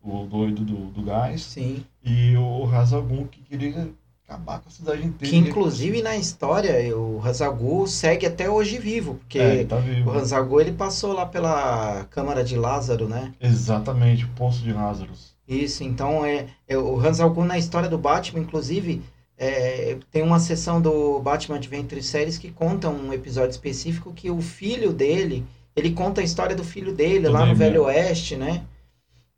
o 0.00 0.24
doido 0.26 0.64
do, 0.64 0.90
do 0.92 1.02
gás, 1.02 1.42
Sim. 1.42 1.84
e 2.04 2.36
o 2.36 2.64
Hazagum 2.66 3.26
que 3.26 3.40
queria 3.40 3.90
acabar 4.24 4.60
com 4.60 4.68
a 4.68 4.72
cidade 4.72 5.04
inteira. 5.04 5.30
Que 5.30 5.36
inclusive 5.36 6.02
na 6.02 6.16
história 6.16 6.96
o 6.96 7.20
Hazalgu 7.24 7.86
segue 7.86 8.26
até 8.26 8.48
hoje 8.48 8.78
vivo, 8.78 9.16
porque 9.16 9.38
É, 9.38 9.56
ele 9.56 9.64
tá 9.66 9.76
o 9.76 9.82
vivo. 9.82 10.10
Hazalgu 10.12 10.60
ele 10.60 10.72
passou 10.72 11.12
lá 11.12 11.26
pela 11.26 12.04
Câmara 12.10 12.44
de 12.44 12.56
Lázaro, 12.56 13.08
né? 13.08 13.34
Exatamente, 13.40 14.24
o 14.24 14.28
Poço 14.28 14.62
de 14.62 14.72
Lázaros. 14.72 15.31
Isso, 15.52 15.84
então 15.84 16.24
é, 16.24 16.46
é 16.66 16.76
o 16.78 16.98
Hazalgu 17.00 17.44
na 17.44 17.58
história 17.58 17.88
do 17.88 17.98
Batman, 17.98 18.40
inclusive, 18.40 19.02
é, 19.36 19.96
tem 20.10 20.22
uma 20.22 20.38
sessão 20.38 20.80
do 20.80 21.18
Batman 21.20 21.56
Adventure 21.56 22.02
Series 22.02 22.38
que 22.38 22.50
conta 22.50 22.88
um 22.88 23.12
episódio 23.12 23.50
específico 23.50 24.12
que 24.12 24.30
o 24.30 24.40
filho 24.40 24.92
dele, 24.92 25.44
ele 25.74 25.92
conta 25.92 26.20
a 26.20 26.24
história 26.24 26.54
do 26.54 26.64
filho 26.64 26.92
dele 26.94 27.26
Do 27.26 27.32
lá 27.32 27.46
no. 27.46 27.54
Velho 27.54 27.84
Oeste, 27.84 28.36
né? 28.36 28.64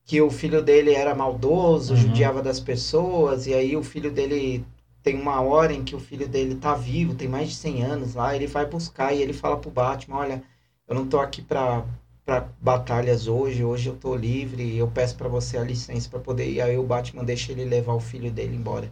Que 0.07 0.21
o 0.21 0.31
filho 0.31 0.63
dele 0.63 0.93
era 0.93 1.15
maldoso, 1.15 1.95
Uhum. 1.95 2.01
judiava 2.01 2.43
das 2.43 2.61
pessoas, 2.61 3.47
e 3.47 3.55
aí 3.55 3.77
o 3.77 3.83
filho 3.83 4.11
dele 4.11 4.65
tem 5.03 5.19
uma 5.21 5.41
hora 5.41 5.73
em 5.73 5.83
que 5.85 5.95
o 5.95 6.01
filho 6.01 6.27
dele 6.29 6.55
tá 6.55 6.75
vivo, 6.75 7.15
tem 7.15 7.29
mais 7.29 7.49
de 7.51 7.55
100 7.57 7.83
anos 7.83 8.15
lá, 8.15 8.35
ele 8.35 8.47
vai 8.47 8.67
buscar 8.67 9.13
e 9.15 9.23
ele 9.23 9.33
fala 9.33 9.57
pro 9.57 9.71
Batman, 9.71 10.17
olha, 10.19 10.43
eu 10.89 10.95
não 10.95 11.07
tô 11.07 11.19
aqui 11.19 11.41
pra, 11.43 11.85
pra 12.25 12.49
batalhas 12.61 13.27
hoje, 13.27 13.63
hoje 13.63 13.89
eu 13.89 13.97
tô 13.97 14.17
livre, 14.17 14.77
eu 14.77 14.91
peço 14.91 15.17
pra 15.17 15.29
você 15.29 15.59
a 15.59 15.65
licença 15.65 16.09
pra 16.09 16.21
poder 16.21 16.49
ir. 16.51 16.61
Aí 16.61 16.79
o 16.79 16.87
Batman 16.87 17.25
deixa 17.25 17.53
ele 17.53 17.65
levar 17.65 17.95
o 17.95 18.01
filho 18.01 18.31
dele 18.31 18.57
embora. 18.57 18.91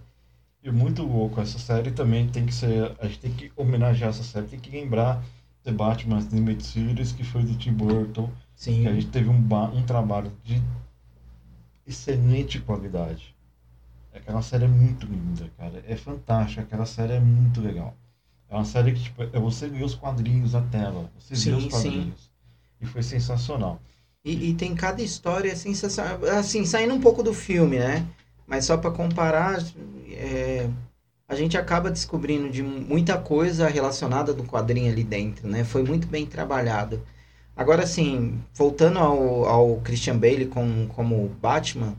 E 0.62 0.70
muito 0.70 1.02
louco, 1.02 1.40
essa 1.40 1.58
série 1.58 1.90
também 1.90 2.28
tem 2.28 2.46
que 2.46 2.54
ser. 2.54 2.94
A 3.00 3.06
gente 3.06 3.18
tem 3.18 3.32
que 3.32 3.50
homenagear 3.56 4.10
essa 4.10 4.22
série, 4.22 4.46
tem 4.46 4.60
que 4.60 4.70
lembrar 4.70 5.24
The 5.64 5.72
Batman 5.72 6.18
Animated 6.18 6.64
Series, 6.64 7.12
que 7.12 7.24
foi 7.24 7.42
do 7.42 7.56
Tim 7.56 7.72
Burton. 7.72 8.30
Sim. 8.54 8.82
que 8.82 8.88
a 8.88 8.92
gente 8.92 9.08
teve 9.08 9.28
um, 9.28 9.48
um 9.74 9.82
trabalho 9.82 10.30
de 10.44 10.62
excelente 11.86 12.60
qualidade. 12.60 13.34
Aquela 14.14 14.42
série 14.42 14.64
é 14.66 14.68
muito 14.68 15.06
linda, 15.06 15.50
cara. 15.56 15.82
É 15.88 15.96
fantástica. 15.96 16.62
Aquela 16.62 16.86
série 16.86 17.14
é 17.14 17.20
muito 17.20 17.60
legal. 17.60 17.96
É 18.48 18.54
uma 18.54 18.64
série 18.64 18.92
que, 18.92 19.02
tipo, 19.02 19.22
é 19.22 19.40
você 19.40 19.66
ler 19.66 19.82
os 19.82 19.94
quadrinhos 19.94 20.52
na 20.52 20.60
tela. 20.60 21.10
Você 21.18 21.34
Sim, 21.34 21.50
vê 21.50 21.56
os 21.56 21.74
sim. 21.74 22.12
E 22.82 22.86
foi 22.86 23.02
sensacional. 23.02 23.80
E, 24.24 24.50
e 24.50 24.54
tem 24.54 24.74
cada 24.74 25.00
história 25.02 25.54
sensacional. 25.56 26.24
Assim, 26.38 26.64
saindo 26.64 26.94
um 26.94 27.00
pouco 27.00 27.22
do 27.22 27.32
filme, 27.32 27.78
né? 27.78 28.06
Mas 28.46 28.64
só 28.64 28.76
pra 28.76 28.90
comparar, 28.90 29.62
é, 30.10 30.68
a 31.28 31.34
gente 31.34 31.56
acaba 31.56 31.90
descobrindo 31.90 32.50
de 32.50 32.62
muita 32.62 33.16
coisa 33.16 33.68
relacionada 33.68 34.34
do 34.34 34.44
quadrinho 34.44 34.92
ali 34.92 35.02
dentro, 35.02 35.48
né? 35.48 35.64
Foi 35.64 35.82
muito 35.82 36.06
bem 36.06 36.26
trabalhado. 36.26 37.02
Agora, 37.56 37.84
assim, 37.84 38.40
voltando 38.54 38.98
ao, 38.98 39.44
ao 39.44 39.76
Christian 39.80 40.18
Bale 40.18 40.46
como, 40.46 40.86
como 40.88 41.28
Batman, 41.40 41.94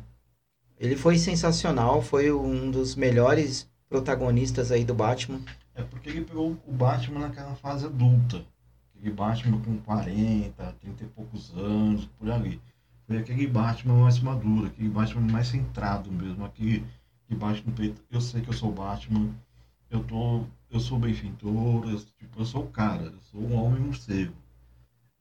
ele 0.80 0.96
foi 0.96 1.18
sensacional, 1.18 2.02
foi 2.02 2.32
um 2.32 2.70
dos 2.70 2.96
melhores 2.96 3.70
protagonistas 3.88 4.72
aí 4.72 4.84
do 4.84 4.94
Batman. 4.94 5.40
É 5.75 5.84
porque 5.84 6.10
ele 6.10 6.22
pegou 6.22 6.58
o 6.68 6.72
Batman 6.72 7.22
naquela 7.22 7.56
fase 7.56 7.86
adulta. 7.86 8.44
Aquele 9.04 9.16
Batman 9.16 9.60
com 9.60 9.78
40, 9.80 10.76
30 10.80 11.04
e 11.04 11.08
poucos 11.08 11.52
anos, 11.58 12.06
por 12.18 12.32
ali. 12.32 12.62
Foi 13.06 13.18
aquele 13.18 13.46
Batman 13.48 13.96
mais 13.96 14.18
maduro, 14.22 14.68
aquele 14.68 14.88
Batman 14.88 15.30
mais 15.30 15.48
centrado 15.50 16.10
mesmo, 16.10 16.46
aquele 16.46 16.86
que 17.28 17.36
bate 17.36 17.62
no 17.68 17.74
peito. 17.74 18.02
Eu 18.10 18.22
sei 18.22 18.40
que 18.40 18.48
eu 18.48 18.54
sou 18.54 18.72
Batman, 18.72 19.30
eu 19.92 20.02
tô. 20.06 20.46
Eu 20.72 20.80
sou 20.80 20.98
benfeitor, 20.98 21.84
eu, 21.90 22.00
tipo, 22.18 22.40
eu 22.40 22.46
sou 22.46 22.64
o 22.64 22.68
cara, 22.70 23.04
eu 23.04 23.20
sou 23.30 23.42
um 23.42 23.62
homem 23.62 23.82
morcego. 23.82 24.34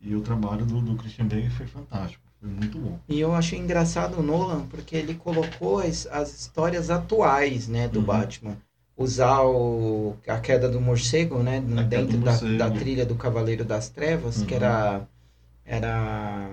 E 0.01 0.15
o 0.15 0.21
trabalho 0.21 0.65
do, 0.65 0.81
do 0.81 0.95
Christian 0.95 1.27
Bale 1.27 1.51
foi 1.51 1.67
fantástico, 1.67 2.23
foi 2.41 2.49
muito 2.49 2.79
bom. 2.79 3.01
E 3.09 3.19
eu 3.19 3.35
achei 3.35 3.59
engraçado 3.59 4.21
o 4.21 4.23
Nolan, 4.23 4.65
porque 4.69 4.95
ele 4.95 5.15
colocou 5.15 5.81
as, 5.81 6.07
as 6.07 6.33
histórias 6.41 6.89
atuais, 6.89 7.67
né, 7.67 7.89
do 7.89 7.99
Uhum. 7.99 8.05
Batman. 8.07 8.57
Usar 8.96 9.42
o, 9.44 10.16
a 10.28 10.38
queda 10.40 10.68
do 10.68 10.80
morcego, 10.80 11.42
né, 11.42 11.61
queda 11.61 11.82
dentro 11.84 12.18
da, 12.18 12.30
morcego. 12.32 12.58
da 12.58 12.70
trilha 12.70 13.06
do 13.06 13.14
Cavaleiro 13.16 13.64
das 13.64 13.88
Trevas, 13.88 14.42
que 14.42 14.54
Uhum. 14.54 14.61
era, 14.62 15.08
era 15.64 16.50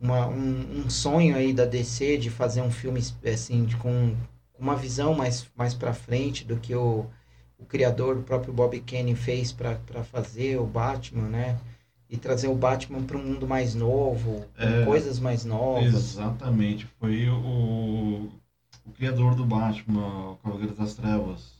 uma, 0.00 0.28
um, 0.28 0.84
um 0.86 0.90
sonho 0.90 1.36
aí 1.36 1.52
da 1.52 1.64
DC 1.64 2.16
de 2.18 2.30
fazer 2.30 2.62
um 2.62 2.70
filme 2.70 3.00
assim, 3.32 3.64
de- 3.64 3.76
com 3.76 4.14
uma 4.58 4.76
visão 4.76 5.14
mais, 5.14 5.46
mais 5.56 5.74
pra 5.74 5.92
frente 5.92 6.44
do 6.44 6.56
que 6.58 6.74
o, 6.74 7.06
o 7.58 7.64
criador, 7.64 8.18
o 8.18 8.22
próprio 8.22 8.52
Bob 8.52 8.78
Kane 8.80 9.14
fez 9.14 9.52
para 9.52 9.76
fazer 10.04 10.58
o 10.58 10.66
Batman, 10.66 11.28
né? 11.28 11.58
E 12.10 12.16
trazer 12.16 12.48
o 12.48 12.54
Batman 12.54 13.02
para 13.02 13.18
um 13.18 13.22
mundo 13.22 13.46
mais 13.46 13.74
novo, 13.74 14.44
com 14.58 14.66
É. 14.66 14.84
coisas 14.84 15.18
mais 15.18 15.44
novas. 15.44 15.84
Exatamente, 15.92 16.86
foi 16.98 17.28
o, 17.28 18.28
o 18.88 18.92
criador 18.92 19.34
do 19.36 19.44
Batman, 19.44 20.32
o 20.32 20.36
Cavaleiro 20.36 20.74
das 20.74 20.94
Trevas. 20.94 21.54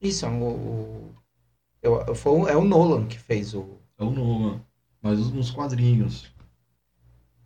Isso, 0.00 0.26
é 0.26 0.28
o, 0.28 0.44
o- 0.44 1.14
eu- 1.82 2.14
foi 2.14 2.50
é 2.50 2.56
o 2.56 2.64
Nolan 2.64 3.06
que 3.06 3.18
fez 3.18 3.54
o. 3.54 3.78
É 3.98 4.04
o 4.04 4.10
Nolan. 4.10 4.60
Mas 5.02 5.18
os- 5.20 5.32
nos 5.32 5.50
quadrinhos. 5.50 6.32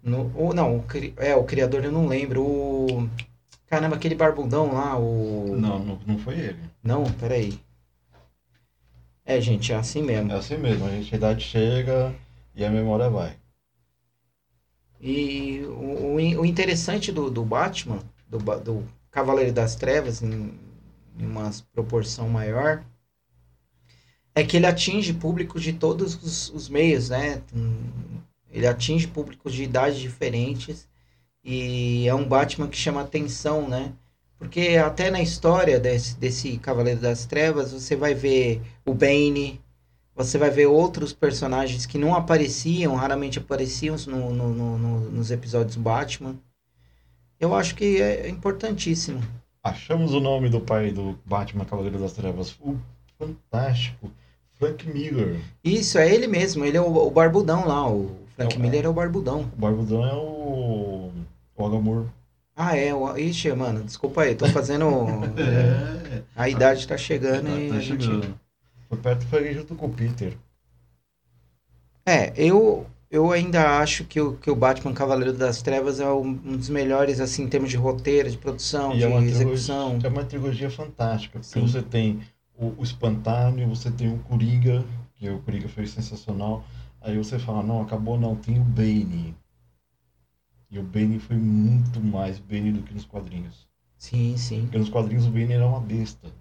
No, 0.02 0.52
não, 0.54 0.78
o, 0.78 0.84
é, 1.16 1.34
o 1.36 1.44
criador 1.44 1.84
eu 1.84 1.92
não 1.92 2.06
lembro. 2.06 2.42
O. 2.42 3.08
Caramba, 3.66 3.96
aquele 3.96 4.14
barbudão 4.14 4.72
lá, 4.72 4.98
o. 4.98 5.56
Não, 5.56 5.78
não, 5.84 5.98
não 6.06 6.18
foi 6.18 6.38
ele. 6.38 6.60
Não, 6.82 7.04
peraí. 7.14 7.58
É, 9.24 9.40
gente, 9.40 9.72
é 9.72 9.76
assim 9.76 10.02
mesmo. 10.02 10.32
É 10.32 10.36
assim 10.36 10.56
mesmo, 10.56 10.86
a 10.86 10.90
gente 10.90 11.14
a 11.14 11.18
idade 11.18 11.44
chega 11.44 12.14
e 12.54 12.64
a 12.64 12.70
memória 12.70 13.10
vai. 13.10 13.36
E 15.00 15.60
o, 15.66 16.14
o 16.14 16.20
in- 16.20 16.36
o 16.36 16.44
interessante 16.44 17.12
do, 17.12 17.30
do 17.30 17.44
Batman, 17.44 18.00
do, 18.28 18.38
do 18.60 18.84
Cavaleiro 19.10 19.52
das 19.52 19.76
Trevas, 19.76 20.22
em, 20.22 20.52
em 21.18 21.26
uma 21.26 21.50
proporção 21.72 22.28
maior, 22.28 22.84
é 24.34 24.44
que 24.44 24.56
ele 24.56 24.66
atinge 24.66 25.12
públicos 25.12 25.62
de 25.62 25.72
todos 25.72 26.14
os, 26.22 26.50
os 26.50 26.68
meios, 26.68 27.08
né? 27.10 27.42
Hum, 27.54 28.20
Ele 28.50 28.66
atinge 28.66 29.06
públicos 29.06 29.52
de 29.52 29.64
idades 29.64 29.98
diferentes 29.98 30.88
e 31.44 32.06
é 32.08 32.14
um 32.14 32.28
Batman 32.28 32.68
que 32.68 32.76
chama 32.76 33.02
atenção, 33.02 33.68
né? 33.68 33.92
Porque 34.38 34.76
até 34.84 35.10
na 35.10 35.22
história 35.22 35.80
desse, 35.80 36.16
desse 36.16 36.58
Cavaleiro 36.58 37.00
das 37.00 37.26
Trevas, 37.26 37.72
você 37.72 37.96
vai 37.96 38.14
ver 38.14 38.62
o 38.86 38.94
Bane, 38.94 39.60
você 40.18 40.36
vai 40.36 40.50
ver 40.50 40.66
outros 40.66 41.12
personagens 41.12 41.86
que 41.86 41.96
não 41.96 42.14
apareciam, 42.14 42.96
raramente 42.96 43.38
apareciam 43.38 43.94
no, 44.08 44.30
no- 44.34 44.52
no- 44.52 44.78
no- 44.78 45.10
nos 45.10 45.30
episódios 45.30 45.76
Batman. 45.76 46.34
Eu 47.38 47.54
acho 47.54 47.76
que 47.76 48.02
é 48.02 48.28
importantíssimo. 48.28 49.22
Achamos 49.62 50.12
o 50.12 50.20
nome 50.20 50.48
do 50.48 50.60
pai 50.60 50.90
do 50.90 51.16
Batman 51.24 51.64
Cavaleiro 51.64 51.98
das 52.00 52.12
Trevas. 52.12 52.56
O 52.60 52.76
fantástico 53.16 54.10
Frank 54.58 54.88
Miller. 54.88 55.40
Isso, 55.62 55.98
é 55.98 56.12
ele 56.12 56.26
mesmo, 56.26 56.64
ele 56.64 56.76
é 56.76 56.80
o, 56.80 57.06
o 57.06 57.10
barbudão 57.10 57.64
lá, 57.64 57.88
o 57.88 58.16
Frank 58.34 58.56
É 58.56 58.58
Miller 58.58 58.84
é 58.86 58.88
o 58.88 58.92
barbudão. 58.92 59.42
O 59.56 59.60
Barbudão 59.60 60.04
é 60.04 60.14
o. 60.14 61.10
O 61.56 61.64
Agamor. 61.66 62.06
Ah, 62.56 62.76
é, 62.76 62.92
o, 62.92 63.16
ixi, 63.16 63.52
mano, 63.52 63.84
desculpa 63.84 64.22
aí, 64.22 64.34
tô 64.34 64.46
fazendo... 64.48 64.84
é, 65.38 66.22
a 66.34 66.48
idade 66.48 66.88
tá 66.88 66.96
chegando 66.96 67.46
tá, 67.50 67.60
e 67.60 67.68
tá 67.68 67.74
a 67.76 67.80
gente... 67.80 68.34
Foi 68.88 68.98
perto 68.98 69.26
foi 69.26 69.54
junto 69.54 69.74
com 69.76 69.86
o 69.86 69.92
Peter. 69.94 70.36
É, 72.06 72.32
eu, 72.36 72.86
eu 73.10 73.30
ainda 73.32 73.78
acho 73.80 74.04
que 74.04 74.20
o, 74.20 74.36
que 74.38 74.50
o 74.50 74.56
Batman 74.56 74.94
Cavaleiro 74.94 75.32
das 75.32 75.60
Trevas 75.62 76.00
é 76.00 76.10
um, 76.10 76.32
dos 76.32 76.68
melhores, 76.70 77.20
assim, 77.20 77.42
em 77.42 77.48
termos 77.48 77.70
de 77.70 77.76
roteiro, 77.76 78.30
de 78.30 78.38
produção, 78.38 78.94
E 78.94 78.98
de 78.98 79.04
é 79.04 79.20
execução. 79.22 79.90
trilogia, 79.90 80.08
é 80.08 80.10
uma 80.10 80.24
trilogia 80.24 80.70
fantástica, 80.70 81.38
porque 81.38 81.60
Sim. 81.60 81.66
você 81.66 81.82
tem 81.82 82.20
o, 82.58 82.68
o 82.78 82.82
espantalho, 82.82 83.68
você 83.68 83.90
tem 83.90 84.12
o 84.12 84.18
Coringa, 84.20 84.84
que 85.14 85.28
o 85.28 85.38
Coringa 85.40 85.68
foi 85.68 85.86
sensacional. 85.86 86.64
Aí 87.00 87.16
você 87.16 87.38
fala, 87.38 87.62
não, 87.62 87.82
acabou 87.82 88.18
não, 88.18 88.34
tem 88.36 88.58
o 88.58 88.64
Bane. 88.64 89.34
E 90.70 90.78
o 90.78 90.82
Bane 90.82 91.18
foi 91.18 91.36
muito 91.36 92.00
mais 92.00 92.38
Bane 92.38 92.72
do 92.72 92.82
que 92.82 92.94
nos 92.94 93.04
quadrinhos. 93.04 93.66
Sim, 93.98 94.36
sim. 94.36 94.62
Porque 94.62 94.78
nos 94.78 94.88
quadrinhos 94.88 95.26
o 95.26 95.30
Bane 95.30 95.52
era 95.52 95.66
uma 95.66 95.80
besta. 95.80 96.32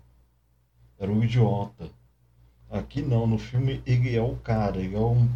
Era 1.00 1.12
um 1.12 1.24
idiota. 1.24 1.90
Aqui 2.72 3.02
não, 3.02 3.28
no 3.28 3.38
filme 3.38 3.82
ele 3.86 4.16
é 4.16 4.22
o 4.22 4.36
cara, 4.38 4.78
ele 4.80 4.96
é 4.96 5.00
um, 5.00 5.30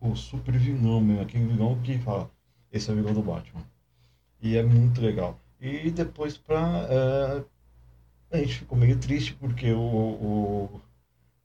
o 0.00 0.14
super 0.16 0.56
vilão 0.58 1.00
mesmo, 1.00 1.22
aquele 1.22 1.46
vilão 1.46 1.80
que 1.82 1.98
fala, 1.98 2.30
esse 2.72 2.90
é 2.90 2.92
o 2.94 2.96
vilão 2.96 3.14
do 3.14 3.22
Batman. 3.22 3.64
E 4.40 4.56
é 4.56 4.62
muito 4.62 5.00
legal. 5.00 5.38
E 5.60 5.90
depois 5.90 6.36
pra. 6.38 6.86
eh, 6.90 7.44
a 8.32 8.38
gente 8.38 8.58
ficou 8.60 8.76
meio 8.78 8.98
triste 8.98 9.34
porque 9.34 9.72
o, 9.72 9.80
o, 9.80 10.80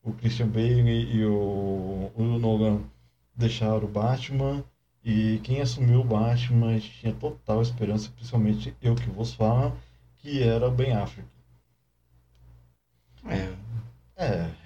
o 0.03 0.13
Christian 0.13 0.47
Bale 0.49 0.89
e 1.15 1.25
o, 1.25 2.11
o 2.15 2.23
Nolan 2.39 2.83
deixaram 3.35 3.85
o 3.85 3.89
Batman. 3.91 4.63
E 5.03 5.39
quem 5.43 5.61
assumiu 5.61 6.01
o 6.01 6.05
Batman 6.05 6.69
a 6.71 6.73
gente 6.73 6.91
tinha 6.99 7.13
total 7.13 7.61
esperança, 7.61 8.11
principalmente 8.11 8.75
eu 8.81 8.95
que 8.95 9.09
vos 9.09 9.33
falo, 9.33 9.77
que 10.17 10.43
era 10.43 10.67
o 10.67 10.71
Ben 10.71 10.93
Affleck. 10.93 11.27
É, 13.27 13.55
É. 14.17 14.64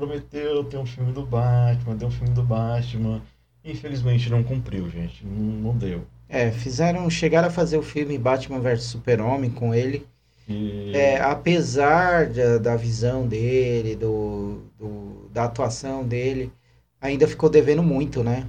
Prometeu 0.00 0.64
ter 0.64 0.78
um 0.78 0.86
filme 0.86 1.12
do 1.12 1.24
Batman, 1.26 1.94
deu 1.96 2.08
um 2.08 2.10
filme 2.10 2.32
do 2.34 2.42
Batman. 2.42 3.22
Infelizmente 3.64 4.30
não 4.30 4.42
cumpriu, 4.42 4.88
gente. 4.88 5.24
Não, 5.26 5.32
não 5.72 5.76
deu. 5.78 6.06
é, 6.28 6.50
fizeram, 6.50 7.08
chegaram 7.10 7.48
a 7.48 7.50
fazer 7.50 7.76
o 7.76 7.82
filme 7.82 8.16
Batman 8.18 8.60
vs 8.60 8.84
Super-Homem 8.84 9.50
com 9.50 9.74
ele. 9.74 10.06
E... 10.48 10.92
É, 10.94 11.20
apesar 11.20 12.28
da, 12.28 12.58
da 12.58 12.76
visão 12.76 13.26
dele, 13.28 13.94
do, 13.96 14.62
do- 14.78 15.28
da 15.32 15.44
atuação 15.44 16.06
dele, 16.06 16.52
ainda 17.00 17.28
ficou 17.28 17.48
devendo 17.50 17.82
muito, 17.82 18.24
né? 18.24 18.46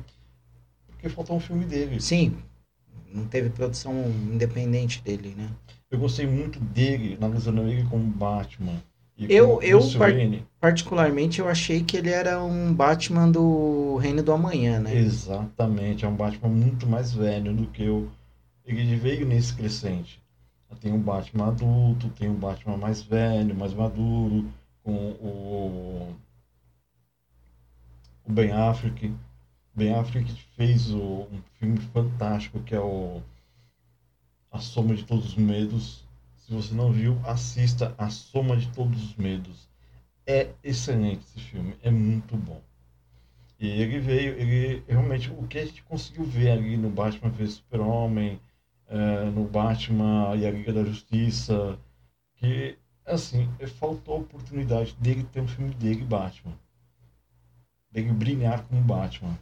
Porque 0.88 1.10
faltou 1.10 1.36
um 1.36 1.39
filme 1.39 1.65
dele. 1.65 2.00
Sim, 2.00 2.38
não 3.13 3.25
teve 3.27 3.50
produção 3.50 3.93
independente 4.34 5.01
dele, 5.01 5.36
né? 5.38 5.50
Eu 5.89 6.00
gostei 6.00 6.25
muito 6.25 6.60
dele, 6.60 7.17
analisando 7.20 7.62
ele 7.67 7.84
como 7.89 8.03
Batman. 8.05 8.81
Eu- 9.30 9.62
eu 9.62 9.80
par-. 9.98 10.12
Particularmente, 10.60 11.40
eu 11.40 11.48
achei 11.50 11.84
que 11.84 11.98
ele 11.98 12.10
era 12.10 12.42
um 12.44 12.74
Batman 12.74 13.30
do 13.32 13.96
Reino 13.98 14.22
do 14.22 14.32
Amanhã, 14.32 14.80
né? 14.80 14.96
Exatamente, 14.96 16.06
é 16.06 16.08
um 16.08 16.16
Batman 16.16 16.50
muito 16.50 16.86
mais 16.88 17.13
velho 17.13 17.54
do 17.54 17.68
que 17.68 17.88
o. 17.90 18.10
Ele 18.66 18.96
veio 18.96 19.25
nesse 19.25 19.54
crescente. 19.54 20.22
Tem 20.80 20.94
um 20.94 21.00
Batman 21.01 21.48
adulto, 21.50 22.10
tem 22.10 22.30
um 22.30 22.36
Batman 22.36 22.78
mais 22.78 23.01
velho, 23.01 23.54
mais 23.56 23.74
maduro, 23.74 24.46
com 24.84 24.94
o. 24.94 26.16
O 28.25 28.32
Ben 28.32 28.51
Affleck. 28.51 29.13
Ben 29.75 29.94
Affleck 29.94 30.32
fez 30.56 30.92
o- 30.92 31.28
um 31.32 31.42
filme 31.60 31.78
fantástico 31.78 32.60
que 32.62 32.74
é 32.75 32.80
o. 32.80 33.22
A 34.51 34.60
Soma 34.60 34.96
de 34.96 35.04
Todos 35.04 35.25
os 35.28 35.36
Medos. 35.36 36.04
Se 36.51 36.55
você 36.55 36.75
não 36.75 36.91
viu, 36.91 37.17
assista 37.24 37.96
A 37.98 38.10
Soma 38.10 38.58
de 38.58 38.67
Todos 38.74 39.01
os 39.01 39.15
Medos. 39.15 39.70
É 40.27 40.50
excelente 40.62 41.24
esse 41.24 41.39
filme, 41.39 41.77
é 41.81 41.89
muito 41.89 42.36
bom. 42.36 42.62
E 43.58 43.70
ele 43.70 44.01
veio, 44.01 44.34
ele 44.34 44.84
realmente, 44.86 45.31
o 45.31 45.48
que 45.48 45.60
a 45.60 45.65
gente 45.65 45.81
conseguiu 45.84 46.25
ver 46.25 46.50
ali 46.50 46.75
no 46.75 46.89
Batman 46.89 47.29
vs 47.29 47.53
Super-Homem, 47.53 48.38
eh, 48.89 49.29
no 49.34 49.46
Batman 49.46 50.36
e 50.36 50.46
a 50.46 50.51
Liga 50.51 50.74
da 50.74 50.84
Justiça, 50.84 51.79
que, 52.36 52.77
assim, 53.05 53.50
faltou 53.79 54.15
a 54.15 54.20
oportunidade 54.20 54.93
dele 55.00 55.24
ter 55.24 55.39
um 55.39 55.48
filme 55.48 55.74
dele, 55.75 56.03
Batman. 56.03 56.60
Dele 57.89 58.12
brilhar 58.12 58.62
como 58.63 58.81
Batman. 58.81 59.39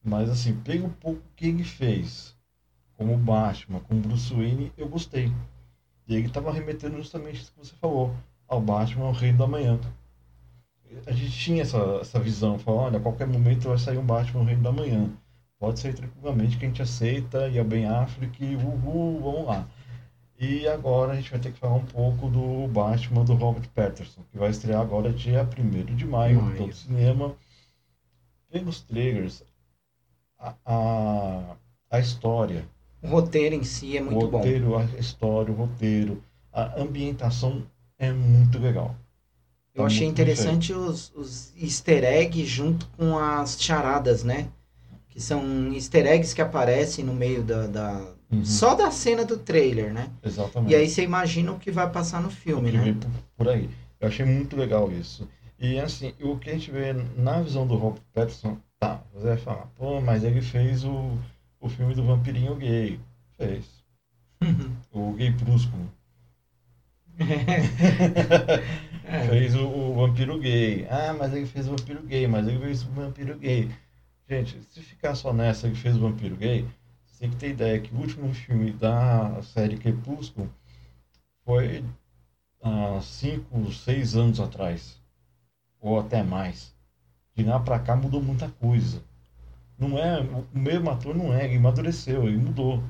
Mas, 0.00 0.30
assim, 0.30 0.54
pelo 0.60 0.90
pouco 0.90 1.24
que 1.34 1.48
ele 1.48 1.64
fez 1.64 2.36
como 2.96 3.16
Batman, 3.16 3.80
como 3.80 4.00
Bruce 4.00 4.32
Wayne, 4.32 4.72
eu 4.76 4.88
gostei. 4.88 5.32
E 6.10 6.16
ele 6.16 6.26
estava 6.26 6.52
remetendo 6.52 6.98
justamente 6.98 7.40
isso 7.40 7.52
que 7.52 7.58
você 7.58 7.72
falou, 7.80 8.14
ao 8.46 8.60
Batman, 8.60 9.06
ao 9.06 9.12
Rei 9.12 9.32
da 9.32 9.46
Manhã 9.46 9.80
a 11.06 11.12
gente 11.12 11.30
tinha 11.30 11.62
essa, 11.62 11.78
essa 12.00 12.18
visão, 12.18 12.58
falar, 12.58 12.82
olha, 12.82 12.98
a 12.98 13.02
qualquer 13.02 13.26
momento 13.26 13.68
vai 13.68 13.78
sair 13.78 13.98
um 13.98 14.04
Batman 14.04 14.44
Reino 14.44 14.62
da 14.62 14.72
Manhã. 14.72 15.10
Pode 15.58 15.78
sair 15.78 15.94
tranquilamente 15.94 16.56
que 16.56 16.64
a 16.64 16.68
gente 16.68 16.82
aceita, 16.82 17.48
e 17.48 17.58
é 17.58 17.64
bem 17.64 17.86
Affleck, 17.86 18.56
uhul, 18.56 19.20
vamos 19.20 19.46
lá. 19.46 19.68
E 20.38 20.66
agora 20.66 21.12
a 21.12 21.16
gente 21.16 21.30
vai 21.30 21.38
ter 21.38 21.52
que 21.52 21.58
falar 21.58 21.74
um 21.74 21.84
pouco 21.84 22.28
do 22.28 22.66
Batman 22.68 23.24
do 23.24 23.34
Robert 23.34 23.68
Patterson, 23.74 24.22
que 24.30 24.38
vai 24.38 24.50
estrear 24.50 24.80
agora 24.80 25.12
dia 25.12 25.42
1 25.42 25.94
de 25.94 26.06
maio, 26.06 26.40
Maio. 26.40 26.52
no 26.52 26.56
todo 26.56 26.72
cinema. 26.72 27.34
Pelos 28.50 28.80
trailers, 28.80 29.44
a, 30.38 30.54
a, 30.64 31.56
a 31.90 32.00
história, 32.00 32.64
O 33.02 33.08
roteiro 33.08 33.54
em 33.54 33.64
si 33.64 33.96
é 33.96 34.00
muito 34.02 34.26
o 34.26 34.28
bom. 34.28 34.38
roteiro, 34.38 34.76
a 34.76 34.84
história, 34.98 35.52
o 35.52 35.56
roteiro, 35.56 36.22
a 36.52 36.80
ambientação 36.80 37.62
é 37.98 38.12
muito 38.12 38.58
legal. 38.58 38.94
Eu 39.74 39.82
Tá 39.82 39.86
achei 39.86 40.06
interessante 40.06 40.72
os, 40.72 41.12
os 41.14 41.52
easter 41.56 42.04
eggs 42.04 42.44
junto 42.46 42.86
com 42.96 43.16
as 43.18 43.60
charadas, 43.60 44.24
né? 44.24 44.48
Que 45.08 45.20
são 45.20 45.72
easter 45.72 46.06
eggs 46.06 46.34
que 46.34 46.42
aparecem 46.42 47.04
no 47.04 47.14
meio 47.14 47.42
da. 47.42 47.66
da- 47.66 48.14
Uhum. 48.32 48.44
Só 48.44 48.76
da 48.76 48.92
cena 48.92 49.24
do 49.24 49.36
trailer, 49.38 49.92
né? 49.92 50.08
Exatamente. 50.22 50.70
E 50.70 50.76
aí 50.76 50.88
você 50.88 51.02
imagina 51.02 51.50
o 51.50 51.58
que 51.58 51.72
vai 51.72 51.90
passar 51.90 52.22
no 52.22 52.30
filme, 52.30 52.70
né? 52.70 52.96
por, 53.36 53.48
aí. 53.48 53.68
Eu 54.00 54.06
achei 54.06 54.24
muito 54.24 54.54
legal 54.56 54.88
isso. 54.92 55.28
E 55.58 55.80
assim, 55.80 56.14
o 56.22 56.38
que 56.38 56.48
a 56.48 56.52
gente 56.52 56.70
vê 56.70 56.92
na 57.16 57.42
visão 57.42 57.66
do 57.66 57.74
Robert 57.74 58.00
Pattinson, 58.14 58.56
tá, 58.78 59.02
você 59.12 59.26
vai 59.26 59.36
falar, 59.36 59.66
pô, 59.76 60.00
mas 60.00 60.22
ele 60.22 60.40
fez 60.40 60.84
o, 60.84 61.18
o 61.60 61.68
filme 61.68 61.94
do 61.94 62.04
vampirinho 62.04 62.56
gay. 62.56 62.98
Fez. 63.36 63.66
o 64.90 65.12
gay 65.12 65.30
brusco. 65.30 65.76
É. 67.18 68.90
Fez 69.28 69.54
o, 69.56 69.66
o 69.66 69.94
vampiro 69.94 70.38
gay. 70.38 70.86
Ah, 70.88 71.12
mas 71.12 71.34
ele 71.34 71.46
fez 71.46 71.66
o 71.66 71.70
vampiro 71.70 72.02
gay, 72.04 72.28
mas 72.28 72.46
ele 72.46 72.60
fez 72.60 72.84
o 72.84 72.90
vampiro 72.90 73.36
gay. 73.38 73.68
Gente, 74.28 74.60
se 74.70 74.80
ficar 74.82 75.16
só 75.16 75.32
nessa 75.32 75.68
que 75.68 75.74
fez 75.74 75.96
o 75.96 76.00
vampiro 76.00 76.36
gay, 76.36 76.64
você 77.04 77.18
tem 77.20 77.30
que 77.30 77.36
ter 77.36 77.50
ideia 77.50 77.80
que 77.80 77.92
o 77.92 77.98
último 77.98 78.32
filme 78.32 78.70
da 78.72 79.42
série 79.42 79.76
Crepúsculo 79.76 80.48
foi 81.44 81.84
há 82.62 83.00
5, 83.02 83.72
6 83.72 84.16
anos 84.16 84.38
atrás. 84.38 85.00
Ou 85.80 85.98
até 85.98 86.22
mais. 86.22 86.72
De 87.34 87.42
lá 87.42 87.58
pra 87.58 87.80
cá 87.80 87.96
mudou 87.96 88.22
muita 88.22 88.48
coisa. 88.48 89.02
Não 89.80 89.98
é, 89.98 90.20
o 90.20 90.46
mesmo 90.58 90.90
ator 90.90 91.14
não 91.16 91.32
é, 91.34 91.46
ele 91.46 91.56
amadureceu, 91.56 92.28
ele 92.28 92.36
mudou. 92.36 92.82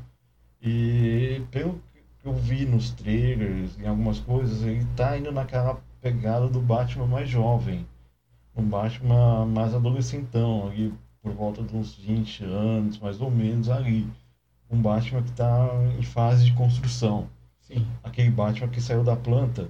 E 0.62 1.42
pelo 1.50 1.80
que 2.18 2.26
eu 2.28 2.34
vi 2.34 2.66
nos 2.66 2.90
trailers, 2.90 3.78
em 3.78 3.86
algumas 3.86 4.20
coisas, 4.20 4.62
ele 4.62 4.84
tá 4.96 5.16
indo 5.16 5.32
naquela 5.32 5.80
pegada 6.00 6.48
do 6.48 6.60
Batman 6.60 7.06
mais 7.06 7.28
jovem. 7.28 7.86
Um 8.56 8.64
Batman 8.68 9.46
mais 9.46 9.74
adolescentão, 9.74 10.68
ali 10.68 10.92
por 11.22 11.32
volta 11.32 11.62
de 11.62 11.76
uns 11.76 11.94
20 11.94 12.44
anos, 12.44 12.98
mais 12.98 13.20
ou 13.20 13.30
menos 13.30 13.68
ali. 13.70 14.06
Um 14.70 14.82
Batman 14.82 15.22
que 15.22 15.30
está 15.30 15.68
em 15.98 16.02
fase 16.02 16.44
de 16.44 16.52
construção. 16.54 17.28
Sim. 17.60 17.86
Aquele 18.02 18.30
Batman 18.30 18.68
que 18.68 18.80
saiu 18.80 19.04
da 19.04 19.16
planta 19.16 19.68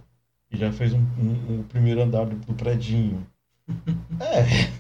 e 0.51 0.57
já 0.57 0.73
fez 0.73 0.93
um, 0.93 0.99
um- 1.19 1.59
um 1.61 1.63
primeiro 1.65 2.03
andar 2.03 2.25
do, 2.27 2.37
do 2.37 2.55
predinho. 2.55 3.27
É. 4.21 4.80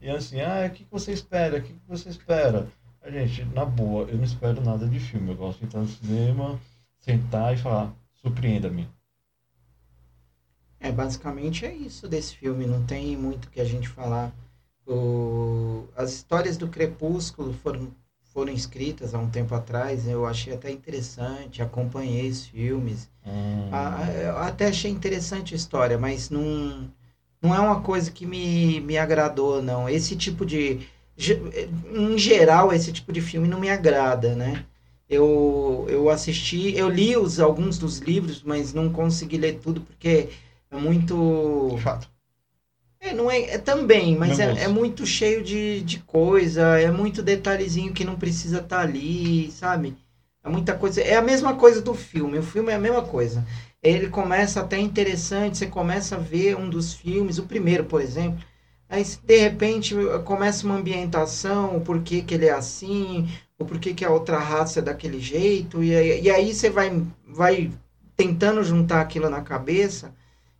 E 0.00 0.10
assim, 0.10 0.40
ah, 0.40 0.66
o 0.66 0.70
que, 0.70 0.84
você 0.90 1.12
espera? 1.12 1.58
O 1.58 1.62
que, 1.62 1.74
você 1.86 2.08
espera? 2.08 2.68
A 3.00 3.10
gente, 3.10 3.44
na 3.44 3.64
boa, 3.64 4.08
eu 4.08 4.16
não 4.16 4.24
espero 4.24 4.60
nada 4.60 4.86
de 4.88 4.98
filme. 4.98 5.30
Eu 5.30 5.36
gosto 5.36 5.60
de 5.60 5.66
entrar 5.66 5.80
no 5.80 5.88
cinema, 5.88 6.60
sentar 6.98 7.54
e 7.54 7.58
falar, 7.58 7.94
surpreenda-me. 8.14 8.88
É, 10.80 10.92
basicamente 10.92 11.66
é 11.66 11.72
isso 11.74 12.08
desse 12.08 12.36
filme, 12.36 12.66
não 12.66 12.84
tem 12.84 13.16
muito 13.16 13.46
o 13.46 13.50
que 13.50 13.60
a 13.60 13.64
gente 13.64 13.88
falar. 13.88 14.32
O... 14.86 15.86
As 15.96 16.12
histórias 16.12 16.56
do 16.56 16.68
Crepúsculo 16.68 17.52
foram, 17.52 17.92
foram 18.32 18.52
escritas 18.52 19.14
há 19.14 19.18
um 19.18 19.28
tempo 19.30 19.54
atrás, 19.54 20.06
eu 20.06 20.24
achei 20.26 20.54
até 20.54 20.70
interessante, 20.70 21.62
acompanhei 21.62 22.28
os 22.30 22.46
filmes. 22.46 23.10
Hum, 23.26 23.68
Ah, 23.72 24.10
eu 24.12 24.38
até 24.38 24.68
achei 24.68 24.90
interessante 24.90 25.54
a 25.54 25.56
história, 25.56 25.98
mas 25.98 26.30
não, 26.30 26.90
não 27.42 27.54
é 27.54 27.60
uma 27.60 27.80
coisa 27.82 28.10
que 28.10 28.26
me, 28.26 28.80
me 28.80 28.98
agradou, 28.98 29.62
não. 29.62 29.88
Esse 29.88 30.16
tipo 30.16 30.44
de. 30.44 30.80
Em 31.92 32.16
geral, 32.18 32.72
esse 32.72 32.92
tipo 32.92 33.12
de 33.12 33.20
filme 33.20 33.48
não 33.48 33.58
me 33.60 33.70
agrada, 33.70 34.34
né? 34.36 34.64
Eu, 35.08 35.86
eu 35.88 36.10
assisti, 36.10 36.76
eu 36.76 36.88
li 36.88 37.16
os, 37.16 37.40
alguns 37.40 37.78
dos 37.78 37.98
livros, 37.98 38.42
mas 38.42 38.72
não 38.74 38.92
consegui 38.92 39.38
ler 39.38 39.58
tudo 39.60 39.80
porque 39.80 40.28
é 40.70 40.76
muito. 40.76 41.76
chato. 41.82 42.08
É, 43.00 43.12
não 43.12 43.30
é, 43.30 43.42
é 43.42 43.58
também, 43.58 44.16
mas 44.16 44.38
é, 44.40 44.64
é 44.64 44.68
muito 44.68 45.06
cheio 45.06 45.42
de, 45.42 45.80
de 45.82 46.00
coisa, 46.00 46.78
é 46.78 46.90
muito 46.90 47.22
detalhezinho 47.22 47.92
que 47.92 48.04
não 48.04 48.16
precisa 48.16 48.58
estar 48.58 48.80
ali, 48.80 49.50
sabe? 49.52 49.96
É 50.44 50.48
muita 50.48 50.74
coisa. 50.76 51.00
É 51.00 51.16
a 51.16 51.22
mesma 51.22 51.54
coisa 51.56 51.80
do 51.80 51.94
filme. 51.94 52.38
O 52.38 52.42
filme 52.42 52.72
é 52.72 52.74
a 52.74 52.78
mesma 52.78 53.02
coisa. 53.02 53.46
Ele 53.82 54.08
começa 54.08 54.60
até 54.60 54.78
interessante, 54.78 55.58
você 55.58 55.66
começa 55.66 56.16
a 56.16 56.18
ver 56.18 56.56
um 56.56 56.68
dos 56.68 56.94
filmes, 56.94 57.38
o 57.38 57.44
primeiro, 57.46 57.84
por 57.84 58.00
exemplo, 58.00 58.44
aí 58.88 59.04
de 59.04 59.36
repente 59.38 59.94
começa 60.24 60.66
uma 60.66 60.76
ambientação, 60.76 61.76
o 61.76 61.80
porquê 61.80 62.22
que 62.22 62.34
ele 62.34 62.46
é 62.46 62.52
assim, 62.52 63.28
o 63.58 63.64
porquê 63.64 63.94
que 63.94 64.04
a 64.04 64.10
outra 64.10 64.38
raça 64.38 64.80
é 64.80 64.82
daquele 64.82 65.20
jeito, 65.20 65.82
e 65.82 65.94
aí, 65.94 66.22
e 66.22 66.30
aí 66.30 66.54
você 66.54 66.70
vai, 66.70 67.02
vai 67.26 67.70
tentando 68.16 68.62
juntar 68.64 69.00
aquilo 69.00 69.30
na 69.30 69.42
cabeça 69.42 70.14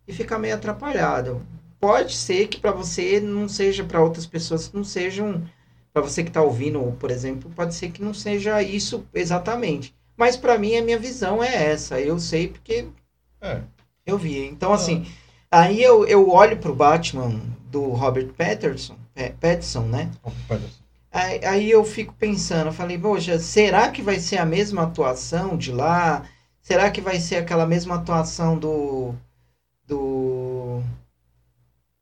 e 0.07 0.13
fica 0.13 0.39
meio 0.39 0.55
atrapalhado. 0.55 1.45
Pode 1.79 2.15
ser 2.15 2.47
que 2.47 2.59
para 2.59 2.71
você 2.71 3.19
não 3.19 3.47
seja, 3.47 3.83
para 3.83 4.01
outras 4.03 4.25
pessoas 4.25 4.71
não 4.73 4.83
sejam, 4.83 5.45
para 5.93 6.01
você 6.01 6.23
que 6.23 6.29
está 6.29 6.41
ouvindo, 6.41 6.81
por 6.99 7.11
exemplo, 7.11 7.51
pode 7.55 7.73
ser 7.75 7.91
que 7.91 8.01
não 8.03 8.13
seja 8.13 8.61
isso 8.61 9.05
exatamente. 9.13 9.95
Mas 10.17 10.35
para 10.35 10.57
mim 10.57 10.75
a 10.75 10.81
minha 10.83 10.99
visão 10.99 11.43
é 11.43 11.71
essa. 11.71 11.99
Eu 11.99 12.19
sei 12.19 12.49
porque 12.49 12.87
É. 13.41 13.61
eu 14.05 14.17
vi. 14.17 14.45
Então, 14.47 14.73
assim, 14.73 15.05
aí 15.51 15.81
eu, 15.81 16.05
eu 16.05 16.29
olho 16.29 16.57
pro 16.57 16.75
Batman 16.75 17.39
do 17.69 17.89
Robert 17.89 18.29
Patterson, 18.33 18.95
Pattinson, 19.39 19.83
né? 19.83 20.09
Aí, 21.11 21.43
aí 21.45 21.71
eu 21.71 21.83
fico 21.83 22.13
pensando, 22.13 22.67
eu 22.67 22.73
falei, 22.73 22.97
poxa, 22.97 23.39
será 23.39 23.89
que 23.89 24.01
vai 24.01 24.19
ser 24.19 24.37
a 24.37 24.45
mesma 24.45 24.83
atuação 24.83 25.57
de 25.57 25.71
lá? 25.71 26.23
Será 26.61 26.91
que 26.91 27.01
vai 27.01 27.19
ser 27.19 27.37
aquela 27.37 27.65
mesma 27.65 27.95
atuação 27.95 28.57
do. 28.57 29.13
do. 29.87 30.81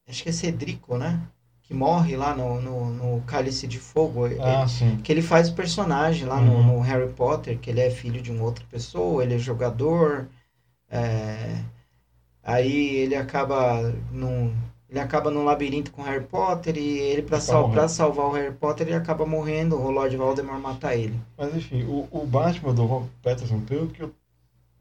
Acho 0.08 0.24
que 0.24 0.30
é 0.30 0.32
Cedrico, 0.32 0.98
né? 0.98 1.22
Que 1.64 1.74
morre 1.74 2.16
lá 2.16 2.34
no, 2.34 2.62
no, 2.62 2.90
no 2.92 3.22
Cálice 3.24 3.68
de 3.68 3.78
Fogo. 3.78 4.26
Ah, 4.42 4.68
sim. 4.68 4.98
que 5.04 5.12
ele 5.12 5.22
faz 5.22 5.50
o 5.50 5.54
personagem 5.54 6.26
lá 6.26 6.40
no, 6.40 6.54
Uhum. 6.54 6.64
no 6.76 6.80
Harry 6.80 7.12
Potter, 7.12 7.58
que 7.60 7.70
ele 7.70 7.82
é 7.82 7.90
filho 7.92 8.22
de 8.22 8.32
uma 8.32 8.44
outra 8.44 8.64
pessoa, 8.72 9.24
ele 9.24 9.36
é 9.36 9.40
jogador. 9.40 10.28
É, 10.90 11.62
aí 12.44 12.96
ele 12.98 13.16
acaba 13.16 13.94
num, 14.12 14.54
ele 14.90 15.00
acaba 15.00 15.30
num 15.30 15.44
labirinto 15.44 15.92
com 15.92 16.02
o 16.02 16.06
Harry 16.06 16.24
Potter 16.24 16.78
e 16.78 16.98
ele 17.00 17.22
para 17.22 17.40
sal, 17.40 17.72
salvar 17.90 18.26
o 18.28 18.32
Harry 18.32 18.54
Potter 18.54 18.88
ele 18.88 18.96
acaba 18.96 19.26
morrendo, 19.26 19.76
o 19.76 19.92
Lord 19.92 20.16
Voldemort 20.16 20.62
mata 20.62 20.96
ele. 20.96 21.20
Mas 21.38 21.56
enfim, 21.56 21.84
o, 21.84 22.08
o 22.12 22.26
Batman 22.26 22.74
do 22.74 22.86
Robert 22.86 23.10
Patterson, 23.22 23.60
pelo 23.62 23.88
que 23.88 24.02
eu 24.02 24.14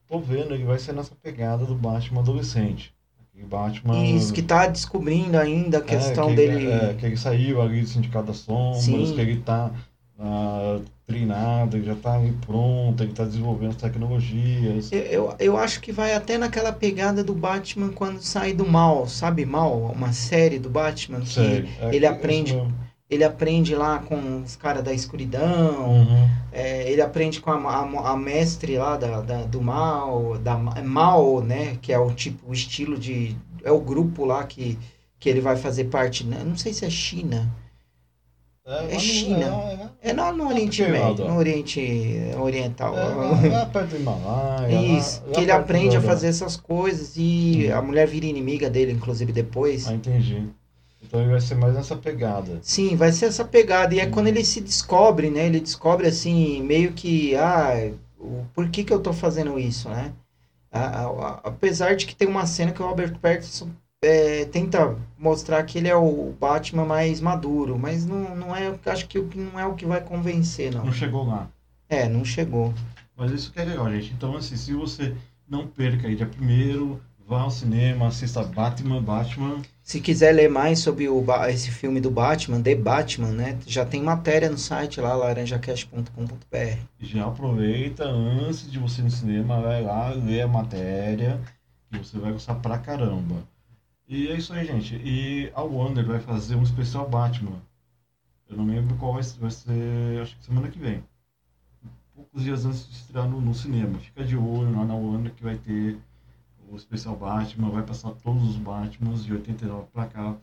tô 0.06 0.20
vendo, 0.20 0.54
ele 0.54 0.64
vai 0.64 0.78
ser 0.78 0.92
nessa 0.92 1.14
pegada 1.20 1.64
do 1.64 1.74
Batman 1.74 2.20
adolescente. 2.20 2.94
Aquele 3.28 3.46
Batman. 3.46 4.04
Isso 4.04 4.32
que 4.32 4.42
tá 4.42 4.66
descobrindo 4.66 5.36
ainda 5.36 5.78
a 5.78 5.82
questão 5.82 6.26
é, 6.26 6.28
que, 6.30 6.36
dele. 6.36 6.70
É, 6.70 6.94
que 6.94 7.04
ele 7.04 7.16
saiu 7.16 7.60
ali 7.60 7.82
do 7.82 7.88
Sindicato 7.88 8.28
das 8.28 8.38
Sombras, 8.38 8.82
Sim. 8.82 9.14
que 9.14 9.20
ele 9.20 9.40
tá 9.40 9.72
ah, 10.18 10.78
treinado, 11.06 11.76
ele 11.76 11.86
já 11.86 11.94
tá 11.94 12.14
ali 12.14 12.32
pronto, 12.44 13.02
ele 13.02 13.12
tá 13.12 13.24
desenvolvendo 13.24 13.70
as 13.70 13.76
tecnologias. 13.76 14.90
Eu, 14.92 15.00
eu, 15.00 15.34
eu 15.38 15.56
acho 15.56 15.80
que 15.80 15.92
vai 15.92 16.14
até 16.14 16.36
naquela 16.38 16.72
pegada 16.72 17.22
do 17.22 17.34
Batman 17.34 17.90
quando 17.90 18.20
sai 18.20 18.52
do 18.52 18.66
mal, 18.66 19.06
sabe? 19.06 19.44
Mal, 19.44 19.76
uma 19.94 20.12
série 20.12 20.58
do 20.58 20.68
Batman 20.70 21.20
que 21.20 21.28
Sério. 21.28 21.68
É 21.80 21.88
ele 21.88 22.00
que- 22.00 22.06
aprende- 22.06 22.54
mesmo. 22.54 22.74
ele 23.10 23.24
aprende 23.24 23.74
lá 23.74 23.98
com 24.00 24.42
os 24.42 24.56
caras 24.56 24.82
da 24.82 24.92
escuridão, 24.92 25.90
Uhum. 25.90 26.36
É, 26.52 26.90
ele 26.90 27.02
aprende 27.02 27.38
com 27.38 27.50
a, 27.50 27.56
a, 27.58 28.12
a 28.12 28.16
mestre 28.16 28.78
lá 28.78 28.96
da, 28.96 29.20
da- 29.20 29.42
do 29.44 29.60
mal, 29.60 30.38
da 30.38 30.58
é 30.76 30.80
mal, 30.82 31.42
né? 31.42 31.76
Que 31.82 31.92
é 31.92 31.98
o 31.98 32.10
tipo, 32.14 32.48
o 32.48 32.52
estilo 32.54 32.96
de. 32.98 33.36
É 33.62 33.70
o 33.70 33.78
grupo 33.78 34.24
lá 34.24 34.42
que, 34.44 34.78
que 35.20 35.28
ele 35.28 35.42
vai 35.42 35.56
fazer 35.56 35.84
parte. 35.84 36.24
né, 36.24 36.42
Não 36.42 36.56
sei 36.56 36.72
se 36.72 36.84
é 36.86 36.88
China. 36.90 37.46
Lá 38.66 38.82
no- 38.82 39.00
China. 39.00 39.46
É, 40.02 40.10
É 40.10 40.12
lá 40.12 40.32
no 40.32 40.48
Oriente 40.48 40.82
porque 40.82 40.98
lá, 40.98 41.08
Médio, 41.08 41.24
no 41.28 41.36
Oriente 41.36 41.80
Oriental. 42.38 42.94
é, 42.96 43.46
é, 43.46 43.50
lá 43.50 43.66
perto 43.66 43.90
do 43.90 43.96
Himalaia. 43.96 44.98
Isso, 44.98 45.22
lá- 45.26 45.32
que 45.32 45.40
ele 45.40 45.50
aprende 45.52 45.96
a 45.96 46.00
fazer 46.00 46.28
essas 46.28 46.56
coisas 46.56 47.14
e 47.16 47.70
a 47.72 47.80
mulher 47.82 48.06
vira 48.06 48.26
inimiga 48.26 48.68
dele, 48.70 48.92
inclusive, 48.92 49.32
depois. 49.32 49.86
Ah, 49.88 49.94
entendi. 49.94 50.44
Então 51.02 51.20
ele 51.20 51.30
vai 51.30 51.40
ser 51.40 51.54
mais 51.54 51.74
nessa 51.74 51.96
pegada. 51.96 52.58
Sim, 52.62 52.96
vai 52.96 53.12
ser 53.12 53.26
essa 53.26 53.44
pegada. 53.44 53.94
E 53.94 54.00
é 54.00 54.06
quando 54.06 54.26
ele 54.26 54.44
se 54.44 54.60
descobre, 54.60 55.30
né? 55.30 55.46
Ele 55.46 55.60
descobre 55.60 56.06
assim, 56.08 56.62
meio 56.62 56.92
que, 56.92 57.34
ah, 57.36 57.90
por 58.54 58.68
que 58.68 58.82
que 58.82 58.92
eu 58.92 58.98
tô 59.00 59.12
fazendo 59.12 59.58
isso, 59.58 59.88
né? 59.88 60.12
A- 60.72 60.80
a- 60.80 61.06
a- 61.06 61.40
apesar 61.44 61.94
de 61.94 62.06
que 62.06 62.14
tem 62.16 62.26
uma 62.26 62.44
cena 62.44 62.72
que 62.72 62.82
o 62.82 62.86
Robert 62.86 63.16
Pattinson 63.20 63.68
é, 64.06 64.44
tenta 64.44 64.96
mostrar 65.18 65.62
que 65.64 65.78
ele 65.78 65.88
é 65.88 65.96
o 65.96 66.32
Batman 66.38 66.84
mais 66.84 67.20
maduro, 67.20 67.78
mas 67.78 68.06
não, 68.06 68.36
não 68.36 68.56
é, 68.56 68.74
acho 68.86 69.06
que 69.06 69.18
não 69.18 69.58
é 69.58 69.66
o 69.66 69.74
que 69.74 69.84
vai 69.84 70.00
convencer, 70.00 70.72
não. 70.72 70.84
Não 70.84 70.92
chegou 70.92 71.26
lá. 71.26 71.48
É, 71.88 72.08
não 72.08 72.24
chegou. 72.24 72.72
Mas 73.16 73.32
isso 73.32 73.52
que 73.52 73.60
é 73.60 73.64
legal, 73.64 73.90
gente. 73.90 74.12
Então, 74.12 74.36
assim, 74.36 74.56
se 74.56 74.72
você 74.72 75.14
não 75.48 75.66
perca 75.66 76.06
aí 76.06 76.14
dia 76.14 76.26
primeiro, 76.26 77.00
vá 77.26 77.42
ao 77.42 77.50
cinema, 77.50 78.08
assista 78.08 78.42
Batman, 78.42 79.02
Batman. 79.02 79.62
Se 79.82 80.00
quiser 80.00 80.32
ler 80.32 80.48
mais 80.48 80.80
sobre 80.80 81.08
o, 81.08 81.24
esse 81.48 81.70
filme 81.70 82.00
do 82.00 82.10
Batman, 82.10 82.60
The 82.60 82.74
Batman, 82.74 83.30
né? 83.30 83.58
Já 83.66 83.84
tem 83.84 84.02
matéria 84.02 84.50
no 84.50 84.58
site 84.58 85.00
lá, 85.00 85.14
laranjacast.com.br. 85.14 86.78
Já 87.00 87.26
aproveita 87.26 88.04
antes 88.04 88.70
de 88.70 88.78
você 88.78 89.00
ir 89.00 89.04
no 89.04 89.10
cinema, 89.10 89.60
vai 89.60 89.82
lá, 89.82 90.10
lê 90.10 90.42
a 90.42 90.48
matéria, 90.48 91.40
que 91.90 91.98
você 91.98 92.18
vai 92.18 92.32
gostar 92.32 92.56
pra 92.56 92.78
caramba. 92.78 93.36
E 94.08 94.28
é 94.28 94.36
isso 94.36 94.52
aí, 94.52 94.64
gente. 94.64 94.94
E 94.96 95.50
a 95.54 95.62
Warner 95.62 96.06
vai 96.06 96.20
fazer 96.20 96.54
um 96.54 96.62
especial 96.62 97.08
Batman. 97.08 97.60
Eu 98.48 98.56
não 98.56 98.66
lembro 98.66 98.96
qual 98.96 99.14
vai 99.14 99.22
ser, 99.22 99.40
vai 99.40 99.50
ser 99.50 100.22
acho 100.22 100.36
que 100.36 100.44
semana 100.44 100.68
que 100.68 100.78
vem. 100.78 101.02
Poucos 102.14 102.42
dias 102.42 102.64
antes 102.64 102.88
de 102.88 102.94
estrear 102.94 103.28
no, 103.28 103.40
no 103.40 103.54
cinema. 103.54 103.98
Fica 103.98 104.24
de 104.24 104.36
olho 104.36 104.76
lá 104.76 104.84
na 104.84 104.94
Warner 104.94 105.32
que 105.34 105.42
vai 105.42 105.56
ter 105.56 105.98
o 106.68 106.76
especial 106.76 107.16
Batman, 107.16 107.70
vai 107.70 107.82
passar 107.82 108.12
todos 108.12 108.50
os 108.50 108.56
Batmans 108.56 109.24
de 109.24 109.32
89 109.32 109.86
pra 109.92 110.06
cá. 110.06 110.36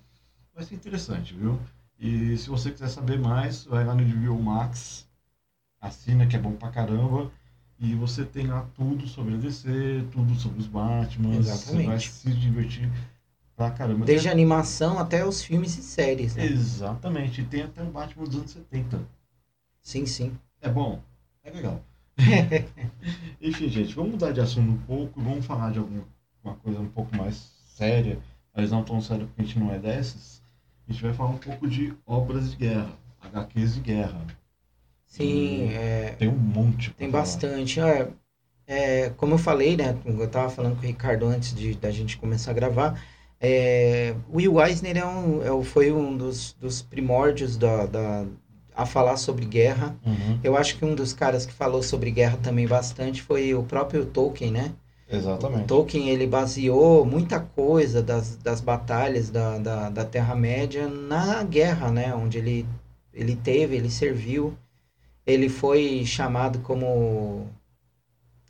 Vai 0.54 0.64
ser 0.66 0.76
interessante, 0.76 1.34
viu? 1.34 1.60
E 2.00 2.38
se 2.38 2.50
você 2.50 2.70
quiser 2.70 2.90
saber 2.90 3.18
mais, 3.18 3.64
vai 3.64 3.86
lá 3.86 3.96
no 3.96 4.04
HBO 4.04 4.42
Max, 4.42 5.08
assina 5.80 6.28
que 6.28 6.36
é 6.36 6.40
bom 6.40 6.54
pra 6.54 6.70
caramba. 6.70 7.32
E 7.80 7.96
você 7.96 8.24
tem 8.24 8.48
lá 8.48 8.66
tudo 8.76 9.08
sobre 9.08 9.34
a 9.34 9.38
DC, 9.38 10.06
tudo 10.12 10.36
sobre 10.36 10.60
os 10.60 10.68
Batmans. 10.68 11.48
Exatamente. 11.48 11.82
Você 11.82 11.88
vai 11.88 12.00
se 12.00 12.34
divertir 12.34 12.92
pra 13.56 13.72
caramba. 13.72 14.06
Desde 14.06 14.28
a 14.30 14.32
animação 14.32 15.00
até 15.00 15.26
os 15.26 15.44
filmes 15.44 15.78
e 15.78 15.84
séries, 15.84 16.36
né? 16.36 16.46
Exatamente. 16.46 17.42
E 17.42 17.46
tem 17.46 17.64
até 17.64 17.82
o 17.82 17.86
Batman 17.86 18.26
dos 18.26 18.36
anos 18.36 18.52
70. 18.52 19.02
Sim, 19.82 20.06
sim. 20.06 20.38
É 20.62 20.70
bom. 20.70 21.02
É 21.44 21.52
legal. 21.52 21.82
Enfim, 23.42 23.70
gente, 23.70 23.94
vamos 23.96 24.12
mudar 24.12 24.32
de 24.32 24.40
assunto 24.40 24.72
um 24.72 24.78
pouco 24.78 25.20
e 25.20 25.24
vamos 25.24 25.46
falar 25.46 25.72
de 25.72 25.80
alguma 25.80 26.04
uma 26.44 26.56
coisa 26.56 26.80
um 26.80 26.90
pouco 26.90 27.16
mais 27.16 27.52
séria, 27.66 28.20
mas 28.54 28.70
não 28.70 28.84
tão 28.84 29.02
séria 29.02 29.26
porque 29.26 29.42
a 29.42 29.46
gente 29.46 29.60
não 29.60 29.74
é 29.74 29.80
dessas. 29.80 30.42
A 30.88 30.92
gente 30.92 31.02
vai 31.02 31.14
falar 31.14 31.30
um 31.30 31.38
pouco 31.38 31.68
de 31.68 31.94
obras 32.06 32.52
de 32.52 32.58
guerra, 32.58 32.92
HQs 33.22 33.76
de 33.76 33.80
guerra. 33.80 34.22
Sim, 35.08 35.70
é, 35.72 36.16
Tem 36.18 36.28
um 36.28 36.36
monte. 36.38 36.92
tem 36.92 37.10
falar. 37.10 37.24
bastante. 37.24 37.80
É, 37.80 38.10
é, 38.66 39.10
como 39.12 39.36
eu 39.36 39.38
falei, 39.38 39.78
né? 39.78 39.98
Eu 40.06 40.30
tava 40.30 40.50
falando 40.50 40.76
com 40.76 40.82
o 40.82 40.86
Ricardo 40.86 41.26
antes 41.28 41.54
de, 41.54 41.76
da 41.76 41.92
gente 41.92 42.18
começar 42.18 42.52
a 42.52 42.54
gravar. 42.54 43.02
É, 43.46 44.16
o 44.32 44.38
Will 44.38 44.62
Eisner 44.62 44.98
é 44.98 45.06
um, 45.06 45.44
é, 45.44 45.52
o- 45.52 45.64
foi 45.64 45.92
um 45.92 46.16
dos, 46.16 46.54
dos 46.62 46.82
primórdios 46.82 47.58
da, 47.58 47.86
da, 47.86 48.26
a 48.74 48.86
falar 48.86 49.18
sobre 49.18 49.46
guerra. 49.46 49.98
Uhum, 50.06 50.40
Eu 50.42 50.56
acho 50.56 50.78
que 50.78 50.86
um 50.86 50.96
dos 50.96 51.12
caras 51.12 51.46
que 51.46 51.52
falou 51.54 51.84
sobre 51.84 52.10
guerra 52.10 52.38
também 52.42 52.66
bastante 52.66 53.22
foi 53.22 53.54
o 53.54 53.64
próprio 53.64 54.06
Tolkien, 54.06 54.50
né? 54.52 54.72
O 55.12 55.16
exatamente. 55.18 55.66
Tolkien 55.68 56.10
ele 56.10 56.26
baseou 56.26 57.06
muita 57.06 57.40
coisa 57.42 58.02
das, 58.02 58.38
das 58.38 58.62
batalhas 58.62 59.30
da, 59.30 59.58
da, 59.58 59.90
da 59.90 60.06
Terra-média 60.06 60.88
na 60.88 61.44
guerra, 61.44 61.92
né? 61.92 62.16
Onde 62.16 62.38
ele, 62.38 62.66
ele 63.14 63.36
teve, 63.36 63.76
ele 63.76 63.90
serviu. 63.90 64.58
Ele 65.26 65.50
foi 65.50 66.06
chamado 66.06 66.60
como. 66.60 67.48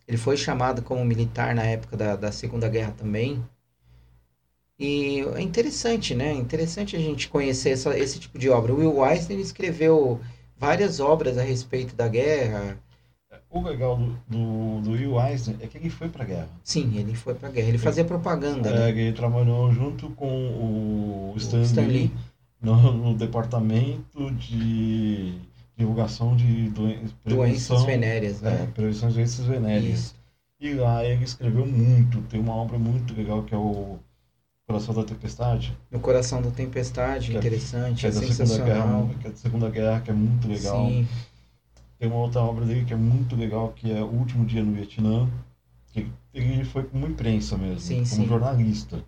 Ele 0.07 0.17
foi 0.17 0.35
chamado 0.37 0.81
como 0.81 1.03
militar 1.05 1.55
na 1.55 1.63
época 1.63 1.95
da, 1.97 2.15
da 2.15 2.31
Segunda 2.31 2.67
Guerra 2.69 2.93
também. 2.97 3.43
E 4.79 5.19
é 5.35 5.41
interessante, 5.41 6.15
né? 6.15 6.33
Interessante 6.33 6.95
a 6.95 6.99
gente 6.99 7.29
conhecer 7.29 7.69
essa, 7.71 7.97
esse 7.97 8.19
tipo 8.19 8.37
de 8.39 8.49
obra. 8.49 8.73
O 8.73 8.77
Will 8.77 9.05
Eisner 9.05 9.39
escreveu 9.39 10.19
várias 10.57 10.99
obras 10.99 11.37
a 11.37 11.43
respeito 11.43 11.95
da 11.95 12.07
guerra. 12.07 12.77
O 13.49 13.61
legal 13.61 13.95
do, 13.97 14.17
do, 14.27 14.81
do 14.81 14.91
Will 14.91 15.19
Eisner 15.21 15.57
é 15.61 15.67
que 15.67 15.77
ele 15.77 15.89
foi 15.89 16.09
pra 16.09 16.25
guerra. 16.25 16.49
Sim, 16.63 16.97
ele 16.97 17.13
foi 17.13 17.35
pra 17.35 17.49
guerra. 17.49 17.67
Ele 17.69 17.77
fazia 17.77 18.03
propaganda, 18.03 18.71
né? 18.71 18.87
É, 18.87 18.89
ele 18.89 19.13
trabalhou 19.13 19.71
junto 19.71 20.09
com 20.11 20.27
o 20.27 21.33
Stan, 21.37 21.61
Stan 21.61 21.81
Lee 21.81 21.87
Lee. 21.87 22.11
no, 22.61 22.93
no 22.93 23.15
departamento 23.15 24.31
de 24.31 25.33
divulgação 25.77 26.35
de 26.35 26.69
doen 26.71 26.95
Doenças 27.25 27.83
venéreas, 27.83 28.41
É, 28.43 28.49
né? 28.49 28.71
prevenção 28.73 29.09
de 29.09 29.15
doenças 29.15 29.45
venéreas. 29.45 29.99
Isso. 29.99 30.15
E 30.59 30.73
lá 30.73 31.03
ele 31.05 31.23
escreveu 31.23 31.65
muito. 31.65 32.21
Tem 32.23 32.39
uma 32.39 32.55
obra 32.55 32.79
muito 32.79 33.13
legal 33.13 33.43
que 33.43 33.53
é 33.53 33.57
o 33.57 33.99
Coração 34.73 34.93
da 34.95 35.03
Tempestade, 35.03 35.77
No 35.91 35.99
Coração 35.99 36.41
da 36.41 36.51
Tempestade, 36.51 37.31
Que 37.31 37.35
é- 37.35 37.39
interessante, 37.39 37.99
que 38.01 38.05
é 38.05 38.09
é 38.09 38.11
da 38.11 38.19
Segunda 38.19 38.35
sensacional. 38.35 39.05
Guerra, 39.05 39.19
que 39.21 39.27
é 39.27 39.29
da 39.31 39.37
Segunda 39.37 39.69
Guerra, 39.69 39.99
que 40.01 40.09
é 40.11 40.13
muito 40.13 40.47
legal. 40.47 40.87
Sim, 40.89 41.07
Tem 41.99 42.09
uma 42.09 42.17
outra 42.19 42.41
obra 42.41 42.65
dele 42.65 42.83
que 42.85 42.93
é 42.93 42.97
muito 42.97 43.35
legal, 43.35 43.71
que 43.75 43.91
é 43.91 44.01
O 44.01 44.07
Último 44.07 44.45
Dia 44.45 44.61
no 44.63 44.73
Vietnã, 44.73 45.29
que 45.93 46.05
ele 46.33 46.65
foi 46.65 46.83
como 46.83 47.07
imprensa 47.07 47.55
mesmo, 47.57 47.79
Sim, 47.79 47.95
como 47.97 48.05
sim. 48.23 48.27
jornalista. 48.27 49.03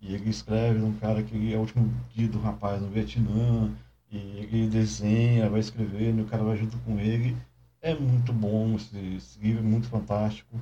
E 0.00 0.14
ele 0.14 0.30
escreve 0.30 0.78
de 0.78 0.84
um 0.84 0.92
cara 0.92 1.22
que 1.22 1.52
é 1.52 1.56
o 1.56 1.60
último 1.60 1.92
dia 2.14 2.28
do 2.28 2.38
rapaz 2.38 2.80
no 2.80 2.88
Vietnã, 2.88 3.70
e 4.12 4.16
ele 4.18 4.68
desenha, 4.68 5.48
vai 5.50 5.58
escrevendo, 5.60 6.20
e 6.20 6.22
o 6.22 6.26
cara 6.26 6.44
vai 6.44 6.56
junto 6.56 6.76
com 6.78 6.98
ele. 7.00 7.36
É 7.82 7.94
muito 7.94 8.32
bom, 8.32 8.76
esse, 8.76 8.96
esse 9.16 9.40
livro 9.40 9.60
é 9.60 9.66
muito 9.66 9.88
fantástico. 9.88 10.56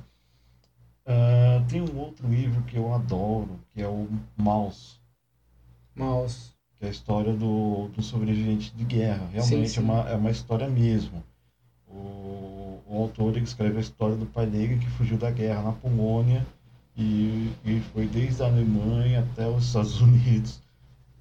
Ah, 1.05 1.63
tem 1.69 1.81
um 1.81 1.97
outro 1.99 2.27
livro 2.27 2.61
que 2.63 2.77
eu 2.77 2.93
adoro, 2.93 3.59
que 3.73 3.81
é 3.81 3.87
o 3.87 4.07
Maus, 4.35 4.99
Mouse. 5.95 6.51
que 6.79 6.85
é 6.85 6.87
a 6.87 6.91
história 6.91 7.33
do, 7.33 7.87
do 7.89 8.01
sobrevivente 8.01 8.73
de 8.75 8.83
guerra. 8.83 9.27
Realmente 9.31 9.69
sim. 9.69 9.79
É, 9.79 9.83
uma, 9.83 10.09
é 10.09 10.15
uma 10.15 10.31
história 10.31 10.67
mesmo. 10.67 11.23
O, 11.87 12.81
o 12.87 12.97
autor 13.03 13.37
escreve 13.37 13.77
a 13.77 13.81
história 13.81 14.15
do 14.15 14.25
pai 14.25 14.47
dele 14.47 14.79
que 14.79 14.89
fugiu 14.91 15.17
da 15.17 15.29
guerra 15.29 15.61
na 15.61 15.71
Polônia 15.73 16.45
e, 16.97 17.51
e 17.63 17.79
foi 17.93 18.07
desde 18.07 18.41
a 18.41 18.47
Alemanha 18.47 19.21
até 19.21 19.47
os 19.47 19.65
Estados 19.65 20.01
Unidos. 20.01 20.61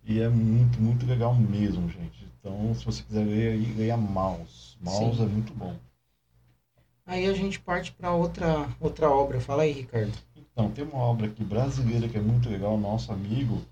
E 0.07 0.21
é 0.21 0.29
muito, 0.29 0.81
muito 0.81 1.07
legal 1.07 1.35
mesmo, 1.35 1.89
gente. 1.89 2.27
Então, 2.39 2.75
se 2.75 2.85
você 2.85 3.03
quiser 3.03 3.25
ler 3.25 3.53
aí, 3.53 3.75
leia 3.75 3.97
Maus. 3.97 4.77
Maus 4.81 5.17
Sim. 5.17 5.23
é 5.23 5.27
muito 5.27 5.55
bom. 5.55 5.75
Aí 7.07 7.27
a 7.27 7.35
gente 7.35 7.61
parte 7.61 7.93
para 7.93 8.13
outra, 8.13 8.69
outra 8.81 9.11
obra. 9.11 9.41
Fala 9.41 9.65
aí, 9.65 9.73
Ricardo. 9.73 10.13
Então, 10.37 10.71
tem 10.71 10.85
uma 10.85 10.99
obra 10.99 11.27
aqui 11.27 11.45
brasileira 11.45 12.09
que 12.09 12.17
é 12.17 12.21
muito 12.21 12.49
legal, 12.49 12.79
nosso 12.79 13.13
amigo, 13.13 13.63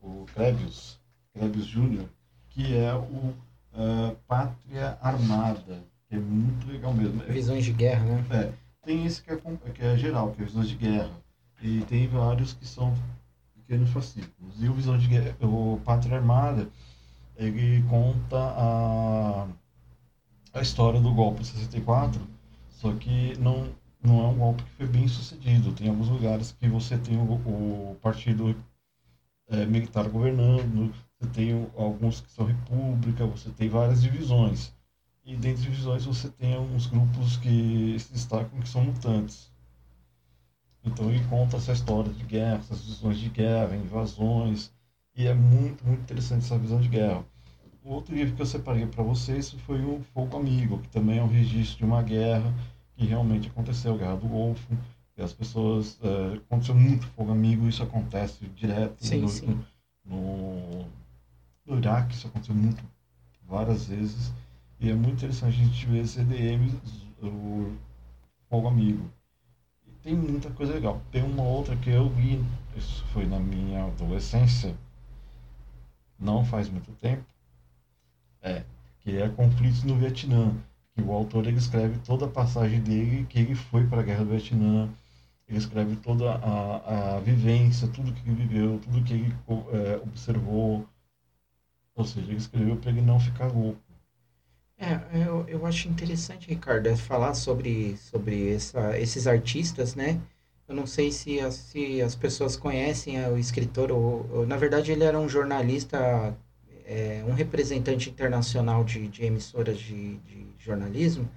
o 0.00 0.26
Crébios, 0.34 1.00
Crébios 1.32 1.66
Júnior, 1.66 2.08
que 2.50 2.76
é 2.76 2.94
o 2.94 3.34
ah, 3.74 4.14
Pátria 4.26 4.98
Armada, 5.00 5.82
que 6.08 6.14
é 6.14 6.18
muito 6.18 6.66
legal 6.70 6.92
mesmo. 6.92 7.22
É- 7.22 7.32
Visões 7.32 7.64
de 7.64 7.72
guerra, 7.72 8.04
né? 8.04 8.54
Tem 8.84 9.04
esse 9.04 9.22
que 9.22 9.30
é, 9.32 9.36
que 9.36 9.82
é 9.84 9.96
geral, 9.96 10.32
que 10.32 10.42
é 10.42 10.44
Visões 10.44 10.68
de 10.68 10.76
Guerra, 10.76 11.10
e 11.60 11.82
tem 11.82 12.06
vários 12.06 12.52
que 12.52 12.66
são 12.66 12.94
pequenos 13.54 13.90
fascículos. 13.90 14.54
E 14.62 14.68
o 14.68 14.72
Visão 14.72 14.96
de 14.96 15.06
Guerra, 15.06 15.36
o 15.42 15.78
Pátria 15.84 16.16
Armada, 16.16 16.68
ele 17.36 17.82
conta 17.88 18.36
a, 18.38 19.46
a 20.54 20.60
história 20.62 21.00
do 21.00 21.12
golpe 21.12 21.40
de 21.42 21.48
64, 21.48 22.20
só 22.78 22.94
que 22.94 23.36
não, 23.38 23.74
não 24.00 24.22
é 24.22 24.28
um 24.28 24.38
golpe 24.38 24.62
que 24.62 24.70
foi 24.70 24.86
bem 24.86 25.08
sucedido. 25.08 25.72
Tem 25.72 25.88
alguns 25.88 26.08
lugares 26.08 26.52
que 26.52 26.68
você 26.68 26.96
tem 26.96 27.18
o, 27.18 27.22
o 27.32 27.96
partido 28.00 28.54
eh, 29.48 29.66
militar 29.66 30.08
governando, 30.08 30.94
você 31.18 31.28
tem 31.30 31.68
alguns 31.76 32.20
que 32.20 32.30
são 32.30 32.46
república, 32.46 33.26
você 33.26 33.50
tem 33.50 33.68
várias 33.68 34.00
divisões. 34.00 34.72
E 35.24 35.34
dentro 35.34 35.62
de 35.62 35.70
divisões 35.70 36.04
você 36.04 36.28
tem 36.28 36.54
alguns 36.54 36.86
grupos 36.86 37.36
que 37.38 37.96
se 37.98 38.12
destacam 38.12 38.60
que 38.60 38.68
são 38.68 38.84
mutantes. 38.84 39.50
Então 40.84 41.10
ele 41.10 41.24
conta 41.28 41.56
essa 41.56 41.72
história 41.72 42.12
de 42.12 42.22
guerra, 42.22 42.58
essas 42.58 42.84
visões 42.84 43.18
de 43.18 43.28
guerra, 43.28 43.74
invasões, 43.74 44.72
e 45.16 45.26
é 45.26 45.34
muito, 45.34 45.84
muito 45.84 46.02
interessante 46.02 46.44
essa 46.44 46.56
visão 46.56 46.80
de 46.80 46.88
guerra. 46.88 47.24
O 47.88 47.94
outro 47.94 48.14
livro 48.14 48.36
que 48.36 48.42
eu 48.42 48.46
separei 48.46 48.84
para 48.84 49.02
vocês 49.02 49.52
foi 49.64 49.82
o 49.82 50.02
Fogo 50.12 50.36
Amigo, 50.36 50.78
que 50.78 50.88
também 50.90 51.20
é 51.20 51.22
um 51.22 51.26
registro 51.26 51.78
de 51.78 51.84
uma 51.86 52.02
guerra 52.02 52.52
que 52.94 53.06
realmente 53.06 53.48
aconteceu, 53.48 53.94
a 53.94 53.96
Guerra 53.96 54.16
do 54.16 54.28
Golfo, 54.28 54.76
e 55.16 55.22
as 55.22 55.32
pessoas, 55.32 55.98
eh, 56.02 56.36
aconteceu 56.36 56.74
muito 56.74 57.06
fogo 57.08 57.32
amigo, 57.32 57.66
isso 57.66 57.82
acontece 57.82 58.44
direto 58.48 59.02
Sim, 59.02 59.22
no, 59.22 59.28
sim. 59.30 59.64
no, 60.04 60.84
no 61.64 61.78
Iraque, 61.78 62.14
isso 62.14 62.26
aconteceu 62.26 62.54
muito, 62.54 62.84
várias 63.48 63.86
vezes, 63.86 64.34
e 64.78 64.90
é 64.90 64.94
muito 64.94 65.14
interessante 65.14 65.58
a 65.58 65.64
gente 65.64 65.86
ver 65.86 66.00
esse 66.00 66.20
EDM, 66.20 66.70
o 67.22 67.72
Fogo 68.50 68.68
Amigo. 68.68 69.10
E 69.86 69.92
tem 70.02 70.14
muita 70.14 70.50
coisa 70.50 70.74
legal. 70.74 71.00
Tem 71.10 71.22
uma 71.22 71.42
outra 71.42 71.74
que 71.74 71.88
eu 71.88 72.08
li, 72.08 72.44
isso 72.76 73.02
foi 73.14 73.24
na 73.24 73.38
minha 73.38 73.86
adolescência, 73.86 74.76
não 76.20 76.44
faz 76.44 76.68
muito 76.68 76.92
tempo, 77.00 77.24
é, 78.48 78.64
que 79.00 79.16
é 79.18 79.28
Conflitos 79.28 79.84
no 79.84 79.96
Vietnã, 79.96 80.54
que 80.94 81.02
o 81.02 81.12
autor 81.12 81.46
ele 81.46 81.58
escreve 81.58 81.98
toda 82.00 82.26
a 82.26 82.30
passagem 82.30 82.80
dele, 82.82 83.26
que 83.28 83.38
ele 83.40 83.54
foi 83.54 83.86
para 83.86 84.00
a 84.00 84.04
Guerra 84.04 84.24
do 84.24 84.30
Vietnã, 84.30 84.88
ele 85.48 85.58
escreve 85.58 85.96
toda 85.96 86.32
a, 86.34 87.16
a 87.16 87.20
vivência, 87.20 87.88
tudo 87.88 88.12
que 88.12 88.22
ele 88.28 88.36
viveu, 88.46 88.78
tudo 88.80 89.04
que 89.04 89.14
ele 89.14 89.34
é, 89.72 89.96
observou, 89.98 90.86
ou 91.94 92.02
seja, 92.02 92.28
ele 92.30 92.38
escreveu 92.38 92.78
para 92.78 92.90
ele 92.90 93.02
não 93.02 93.20
ficar 93.20 93.52
louco. 93.52 93.78
É, 94.76 94.94
eu, 95.26 95.46
eu 95.48 95.66
acho 95.66 95.88
interessante, 95.88 96.48
Ricardo, 96.48 96.86
é 96.88 96.96
falar 96.96 97.34
sobre, 97.34 97.96
sobre 97.96 98.54
essa, 98.54 98.96
esses 98.98 99.26
artistas, 99.26 99.94
né? 99.94 100.20
Eu 100.68 100.74
não 100.74 100.86
sei 100.86 101.10
se 101.10 101.40
as, 101.40 101.54
se 101.54 102.00
as 102.00 102.14
pessoas 102.14 102.56
conhecem 102.56 103.18
é, 103.18 103.28
o 103.28 103.36
escritor, 103.36 103.90
ou, 103.90 104.28
ou- 104.30 104.46
na 104.46 104.56
verdade 104.56 104.92
ele 104.92 105.02
era 105.04 105.18
um 105.18 105.28
jornalista, 105.28 106.36
é, 106.88 107.22
um 107.28 107.32
representante 107.34 108.08
internacional 108.08 108.82
de, 108.82 109.06
de 109.08 109.24
emissoras 109.24 109.78
de, 109.78 110.16
de 110.16 110.46
jornalismo, 110.58 111.28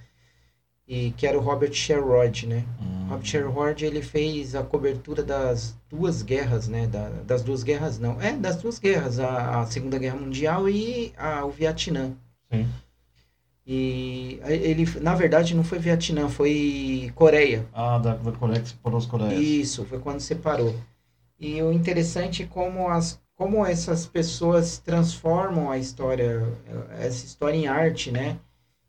e 0.87 1.11
que 1.11 1.27
era 1.27 1.37
o 1.37 1.41
Robert 1.41 1.73
Sherrod, 1.73 2.47
né? 2.47 2.65
Hum, 2.81 3.07
Robert 3.09 3.25
Sherrod, 3.25 3.85
ele 3.85 4.01
fez 4.01 4.55
a 4.55 4.63
cobertura 4.63 5.21
das 5.23 5.75
duas 5.89 6.21
guerras, 6.21 6.67
né? 6.67 6.87
Da- 6.87 7.09
das 7.25 7.43
duas 7.43 7.63
guerras, 7.63 7.99
não. 7.99 8.19
É, 8.21 8.33
das 8.33 8.55
duas 8.57 8.79
guerras, 8.79 9.19
a, 9.19 9.61
a 9.61 9.65
Segunda 9.67 9.99
Guerra 9.99 10.17
Mundial 10.17 10.67
e 10.69 11.13
a, 11.17 11.45
o 11.45 11.51
Vietnã. 11.51 12.13
Sim. 12.51 12.67
E 13.65 14.39
ele, 14.43 14.85
na 14.99 15.13
verdade, 15.13 15.55
não 15.55 15.63
foi 15.63 15.77
Vietnã, 15.79 16.27
foi 16.27 17.11
Coreia. 17.15 17.67
Ah, 17.73 17.99
da, 17.99 18.15
da 18.15 18.31
Coreia 18.31 18.59
que 18.61 18.69
separou 18.69 18.97
as 18.97 19.05
Coreias. 19.05 19.39
Isso, 19.39 19.85
foi 19.85 19.99
quando 19.99 20.19
separou. 20.19 20.75
E 21.39 21.61
o 21.61 21.71
interessante 21.71 22.43
é 22.43 22.47
como, 22.47 22.89
as, 22.89 23.20
como 23.41 23.65
essas 23.65 24.05
pessoas 24.05 24.77
transformam 24.77 25.71
a 25.71 25.75
história, 25.75 26.47
essa 26.99 27.25
história 27.25 27.57
em 27.57 27.65
arte, 27.65 28.11
né? 28.11 28.37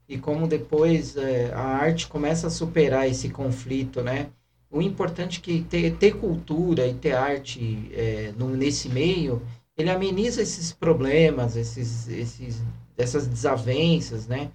E 0.06 0.18
como 0.18 0.46
depois 0.46 1.16
eh, 1.16 1.50
a 1.54 1.62
arte 1.62 2.06
começa 2.06 2.48
a 2.48 2.50
superar 2.50 3.08
esse 3.08 3.30
conflito, 3.30 4.02
né? 4.02 4.28
O 4.70 4.82
importante 4.82 5.38
é 5.38 5.42
que 5.42 5.62
ter, 5.62 5.96
ter 5.96 6.18
cultura 6.18 6.86
e 6.86 6.92
ter 6.92 7.14
arte 7.14 7.90
eh, 7.94 8.34
no, 8.36 8.50
nesse 8.54 8.90
meio, 8.90 9.40
ele 9.74 9.88
ameniza 9.88 10.42
esses 10.42 10.70
problemas, 10.70 11.56
esses, 11.56 12.06
esses, 12.08 12.60
essas 12.98 13.26
desavenças, 13.26 14.26
né? 14.26 14.50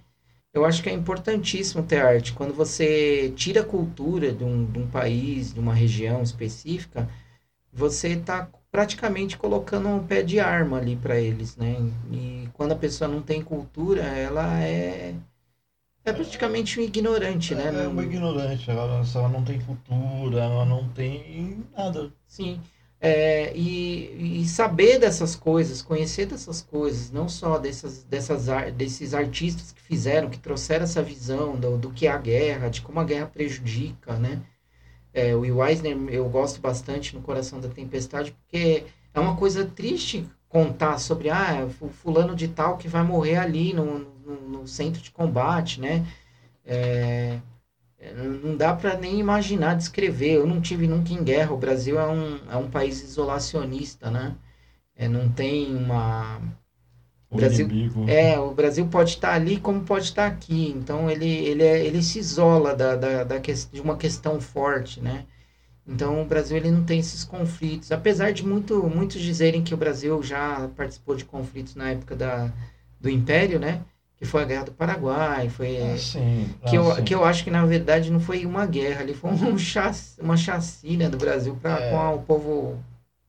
Eu 0.54 0.64
acho 0.64 0.80
que 0.80 0.88
é 0.88 0.92
importantíssimo 0.92 1.82
ter 1.82 2.02
arte. 2.02 2.34
Quando 2.34 2.54
você 2.54 3.32
tira 3.34 3.62
a 3.62 3.64
cultura 3.64 4.30
de 4.30 4.44
um, 4.44 4.64
de 4.64 4.78
um 4.78 4.86
país, 4.86 5.52
de 5.52 5.58
uma 5.58 5.74
região 5.74 6.22
específica, 6.22 7.08
você 7.72 8.10
está 8.10 8.48
praticamente 8.70 9.36
colocando 9.36 9.88
um 9.88 10.06
pé 10.06 10.22
de 10.22 10.40
arma 10.40 10.78
ali 10.78 10.96
para 10.96 11.18
eles, 11.20 11.56
né? 11.56 11.76
E 12.12 12.48
quando 12.54 12.72
a 12.72 12.76
pessoa 12.76 13.08
não 13.08 13.22
tem 13.22 13.42
cultura, 13.42 14.02
ela 14.02 14.62
é, 14.62 15.14
é 16.04 16.12
praticamente 16.12 16.80
um 16.80 16.82
ignorante, 16.82 17.54
né? 17.54 17.68
É 17.68 17.72
Não- 17.72 17.90
uma 17.92 18.02
ignorante, 18.04 18.70
ela, 18.70 19.02
ela 19.14 19.28
não 19.28 19.44
tem 19.44 19.60
cultura, 19.60 20.40
ela 20.44 20.64
não 20.64 20.88
tem 20.90 21.64
nada. 21.76 22.12
Sim. 22.26 22.60
É, 23.00 23.56
e, 23.56 24.40
e 24.42 24.48
saber 24.48 24.98
dessas 24.98 25.36
coisas, 25.36 25.80
conhecer 25.80 26.26
dessas 26.26 26.60
coisas, 26.62 27.10
não 27.12 27.28
só 27.28 27.56
dessas, 27.58 28.02
dessas, 28.04 28.46
desses 28.74 29.14
artistas 29.14 29.70
que 29.72 29.80
fizeram, 29.80 30.28
que 30.28 30.38
trouxeram 30.38 30.82
essa 30.84 31.00
visão 31.02 31.54
do, 31.58 31.78
do 31.78 31.92
que 31.92 32.06
é 32.08 32.10
a 32.10 32.18
guerra, 32.18 32.68
de 32.68 32.82
como 32.82 32.98
a 32.98 33.04
guerra 33.04 33.26
prejudica, 33.26 34.16
né? 34.18 34.42
É, 35.12 35.34
o 35.34 35.40
Will 35.40 35.64
Eisner 35.64 35.96
eu 36.10 36.28
gosto 36.28 36.60
bastante 36.60 37.14
no 37.14 37.22
Coração 37.22 37.60
da 37.60 37.68
Tempestade, 37.68 38.32
porque 38.32 38.84
é 39.14 39.20
uma 39.20 39.36
coisa 39.36 39.64
triste 39.66 40.28
contar 40.48 40.98
sobre, 40.98 41.30
ah, 41.30 41.68
o 41.80 41.88
fulano 41.88 42.34
de 42.34 42.48
tal 42.48 42.78
que 42.78 42.88
vai 42.88 43.02
morrer 43.02 43.36
ali 43.36 43.72
no, 43.74 43.98
no, 44.24 44.40
no 44.48 44.68
centro 44.68 45.00
de 45.02 45.10
combate, 45.10 45.80
né? 45.80 46.06
É, 46.64 47.40
não 48.42 48.56
dá 48.56 48.74
para 48.74 48.96
nem 48.96 49.18
imaginar, 49.18 49.74
descrever. 49.74 50.34
Eu 50.36 50.46
não 50.46 50.60
tive 50.60 50.86
nunca 50.86 51.12
em 51.12 51.22
guerra. 51.22 51.52
O 51.52 51.56
Brasil 51.58 51.98
é 51.98 52.06
um, 52.06 52.38
é 52.50 52.56
um 52.56 52.70
país 52.70 53.02
isolacionista, 53.02 54.10
né? 54.10 54.36
É, 54.96 55.08
não 55.08 55.30
tem 55.32 55.74
uma. 55.76 56.40
O 57.30 57.36
Brasil- 57.36 57.66
inimigo. 57.68 58.08
É, 58.08 58.38
o 58.38 58.52
Brasil 58.52 58.86
pode 58.86 59.10
estar 59.10 59.34
ali 59.34 59.58
como 59.58 59.82
pode 59.82 60.04
estar 60.06 60.26
aqui. 60.26 60.74
Então 60.76 61.10
ele, 61.10 61.26
ele, 61.28 61.62
é, 61.62 61.84
ele 61.84 62.02
se 62.02 62.18
isola 62.18 62.74
da, 62.74 62.96
da, 62.96 63.24
da 63.24 63.38
ques- 63.40 63.68
de 63.70 63.80
uma 63.80 63.96
questão 63.96 64.40
forte, 64.40 65.00
né? 65.00 65.24
Então 65.86 66.22
o 66.22 66.24
Brasil 66.24 66.56
ele 66.56 66.70
não 66.70 66.84
tem 66.84 66.98
esses 67.00 67.24
conflitos. 67.24 67.92
Apesar 67.92 68.32
de 68.32 68.46
muito, 68.46 68.82
muitos 68.84 69.20
dizerem 69.20 69.62
que 69.62 69.74
o 69.74 69.76
Brasil 69.76 70.22
já 70.22 70.68
participou 70.76 71.14
de 71.14 71.24
conflitos 71.24 71.74
na 71.74 71.90
época 71.90 72.14
da, 72.16 72.50
do 73.00 73.08
Império, 73.10 73.58
né? 73.58 73.80
Que 74.16 74.24
foi 74.24 74.42
a 74.42 74.44
Guerra 74.46 74.64
do 74.64 74.72
Paraguai, 74.72 75.48
foi. 75.48 75.78
Ah, 75.80 75.96
sim. 75.96 76.48
Que 76.68 76.76
eu, 76.76 76.90
ah, 76.90 76.96
sim. 76.96 77.04
que 77.04 77.14
eu 77.14 77.24
acho 77.24 77.44
que 77.44 77.50
na 77.50 77.64
verdade 77.64 78.10
não 78.10 78.20
foi 78.20 78.44
uma 78.44 78.66
guerra, 78.66 79.02
ali 79.02 79.14
foi 79.14 79.30
um 79.30 79.56
chac, 79.58 79.94
uma 80.20 80.36
chacina 80.36 81.08
do 81.08 81.16
Brasil 81.16 81.56
pra, 81.62 81.78
É. 81.78 81.90
com 81.90 82.14
o 82.16 82.22
povo 82.22 82.78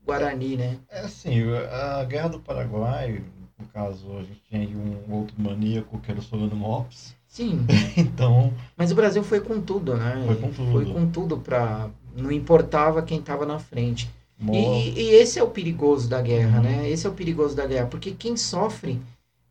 guarani, 0.05 0.55
né? 0.57 0.77
É 0.89 1.01
assim, 1.01 1.43
a 1.71 2.03
Guerra 2.05 2.29
do 2.29 2.39
Paraguai, 2.39 3.21
no 3.59 3.65
caso, 3.67 4.17
a 4.17 4.23
gente 4.23 4.41
tinha 4.49 4.61
aí 4.61 4.75
um 4.75 5.13
outro 5.13 5.35
maníaco 5.37 5.99
que 5.99 6.09
era 6.11 6.19
o 6.19 6.23
Solano 6.23 6.55
Lopes. 6.59 7.15
Sim, 7.27 7.65
Então, 7.97 8.51
mas 8.77 8.91
o 8.91 8.95
Brasil 8.95 9.23
foi 9.23 9.39
com 9.39 9.61
tudo, 9.61 9.95
né? 9.95 10.23
Foi 10.25 10.35
com 10.37 10.51
tudo. 10.51 10.71
Foi 10.71 10.85
com 10.85 11.09
tudo 11.11 11.37
pra... 11.37 11.89
Não 12.15 12.31
importava 12.31 13.01
quem 13.03 13.21
tava 13.21 13.45
na 13.45 13.59
frente. 13.59 14.09
E, 14.51 14.89
e 14.99 15.09
esse 15.15 15.37
é 15.37 15.43
o 15.43 15.49
perigoso 15.49 16.09
da 16.09 16.21
guerra, 16.21 16.57
Uhum. 16.57 16.63
né? 16.63 16.89
Esse 16.89 17.05
é 17.05 17.09
o 17.09 17.13
perigoso 17.13 17.55
da 17.55 17.65
guerra, 17.67 17.87
porque 17.87 18.11
quem 18.11 18.35
sofre 18.37 18.99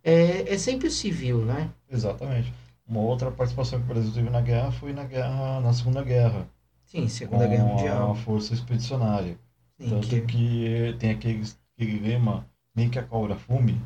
é, 0.03 0.53
é 0.55 0.59
sempre 0.59 0.89
o 0.89 0.91
civil, 0.91 1.45
né? 1.45 1.71
exatamente. 1.91 2.53
Uma 2.89 3.01
outra 3.01 3.31
participação 3.31 3.79
que 3.79 3.85
o 3.85 3.89
Brasil 3.95 4.11
teve 4.13 4.31
na 4.31 4.41
guerra 4.41 4.73
foi 4.73 4.95
na 4.95 5.05
guerra, 5.05 5.61
na 5.61 5.73
Segunda 5.75 6.03
Guerra, 6.03 6.49
Sim, 6.87 7.07
Segunda 7.07 7.45
com 7.45 7.51
Guerra 7.51 7.65
a 7.65 7.67
Mundial. 7.67 8.15
Força 8.17 8.55
Expedicionária. 8.55 9.39
Sim, 9.79 9.91
Tanto 9.91 10.09
que- 10.09 10.21
que... 10.23 10.97
tem 10.99 11.11
aquele, 11.11 11.45
aquele 11.77 12.01
lema, 12.01 12.47
nem 12.75 12.89
que 12.89 12.99
a 12.99 13.03
cobra 13.05 13.37
fume, 13.37 13.79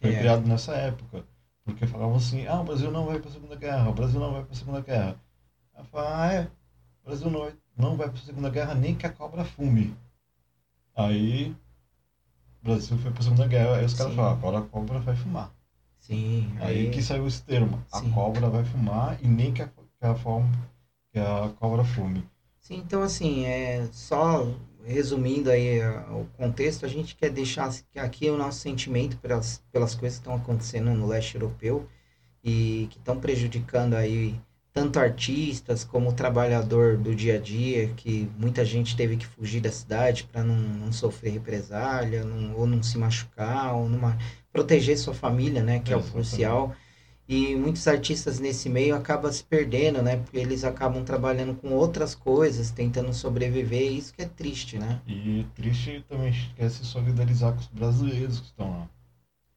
foi 0.00 0.12
É. 0.12 0.18
criado 0.18 0.46
nessa 0.46 0.72
época. 0.74 1.24
Porque 1.64 1.86
falavam 1.86 2.16
assim, 2.16 2.46
ah, 2.46 2.60
o 2.60 2.64
Brasil 2.64 2.90
não 2.90 3.06
vai 3.06 3.18
para 3.20 3.28
a 3.28 3.32
Segunda 3.32 3.54
Guerra, 3.56 3.90
o 3.90 3.94
Brasil 3.94 4.18
não 4.20 4.32
vai 4.32 4.42
para 4.42 4.52
a 4.52 4.56
Segunda 4.56 4.80
Guerra. 4.80 5.20
Aí 5.74 5.84
fala, 5.84 6.24
ah, 6.24 6.32
é, 6.32 6.40
o 7.02 7.06
Brasil 7.06 7.30
não 7.30 7.40
vai, 7.40 7.54
não 7.76 7.96
vai 7.96 8.08
para 8.08 8.18
a 8.18 8.22
Segunda 8.22 8.50
Guerra 8.50 8.74
nem 8.74 8.94
que 8.94 9.06
a 9.06 9.10
cobra 9.10 9.44
fume. 9.44 9.94
Aí 10.96 11.54
o 12.60 12.64
Brasil 12.64 12.98
foi 12.98 13.10
para 13.10 13.20
a 13.20 13.24
Segunda 13.24 13.46
Guerra, 13.46 13.76
aí 13.76 13.84
os 13.84 13.94
caras 13.94 14.14
falaram, 14.14 14.36
agora 14.36 14.58
a 14.58 14.62
cobra 14.62 14.98
vai 14.98 15.16
fumar. 15.16 15.50
Sim, 15.98 16.50
Aí 16.60 16.90
que 16.90 17.02
saiu 17.02 17.26
esse 17.26 17.42
termo, 17.42 17.80
a 17.92 18.00
Sim. 18.00 18.10
cobra 18.10 18.48
vai 18.48 18.64
fumar 18.64 19.22
e 19.22 19.28
nem 19.28 19.52
que 19.52 19.62
a, 19.62 19.66
que 19.66 20.06
a, 20.06 20.14
forma, 20.14 20.50
que 21.12 21.18
a 21.18 21.50
cobra 21.58 21.84
fume. 21.84 22.24
Sim, 22.58 22.76
então 22.78 23.02
assim, 23.02 23.44
é 23.44 23.86
só 23.92 24.46
resumindo 24.90 25.50
aí 25.50 25.80
a- 25.80 26.06
o 26.12 26.26
contexto, 26.36 26.84
a 26.84 26.88
gente 26.88 27.14
quer 27.16 27.30
deixar 27.30 27.72
aqui 27.96 28.28
o 28.30 28.36
nosso 28.36 28.60
sentimento 28.60 29.16
pelas, 29.18 29.62
pelas 29.72 29.94
coisas 29.94 30.18
que 30.18 30.22
estão 30.22 30.34
acontecendo 30.34 30.90
no 30.92 31.06
leste 31.06 31.34
europeu 31.36 31.86
e 32.44 32.88
que 32.90 32.98
estão 32.98 33.18
prejudicando 33.18 33.94
aí 33.94 34.34
tanto 34.72 34.98
artistas 35.00 35.82
como 35.84 36.10
o 36.10 36.12
trabalhador 36.12 36.96
do 36.96 37.14
dia 37.14 37.34
a 37.36 37.38
dia, 37.38 37.88
que 37.96 38.30
muita 38.38 38.64
gente 38.64 38.96
teve 38.96 39.16
que 39.16 39.26
fugir 39.26 39.60
da 39.60 39.70
cidade 39.72 40.24
para 40.24 40.44
não, 40.44 40.54
não 40.56 40.92
sofrer 40.92 41.32
represália, 41.32 42.24
não- 42.24 42.54
ou 42.56 42.66
não 42.66 42.82
se 42.82 42.96
machucar, 42.96 43.74
ou 43.74 43.88
numa, 43.88 44.16
proteger 44.52 44.96
sua 44.96 45.12
família, 45.14 45.62
né, 45.62 45.80
que 45.80 45.92
é 45.92 45.96
o 45.96 45.98
Exatamente. 45.98 46.12
crucial. 46.28 46.74
E 47.32 47.54
muitos 47.54 47.86
artistas 47.86 48.40
nesse 48.40 48.68
meio 48.68 48.92
acabam 48.96 49.30
se 49.30 49.44
perdendo, 49.44 50.02
né? 50.02 50.16
Porque 50.16 50.36
eles 50.36 50.64
acabam 50.64 51.04
trabalhando 51.04 51.54
com 51.54 51.68
outras 51.72 52.12
coisas, 52.12 52.72
tentando 52.72 53.14
sobreviver, 53.14 53.82
e 53.82 53.98
isso 53.98 54.12
que 54.12 54.22
é 54.22 54.26
triste, 54.26 54.76
né? 54.76 55.00
E 55.06 55.46
triste 55.54 56.04
também 56.08 56.30
a 56.30 56.30
gente 56.32 56.52
quer 56.56 56.68
se 56.68 56.84
solidarizar 56.84 57.52
com 57.52 57.60
os 57.60 57.68
brasileiros 57.68 58.40
que 58.40 58.46
estão 58.46 58.70
lá. 58.70 58.88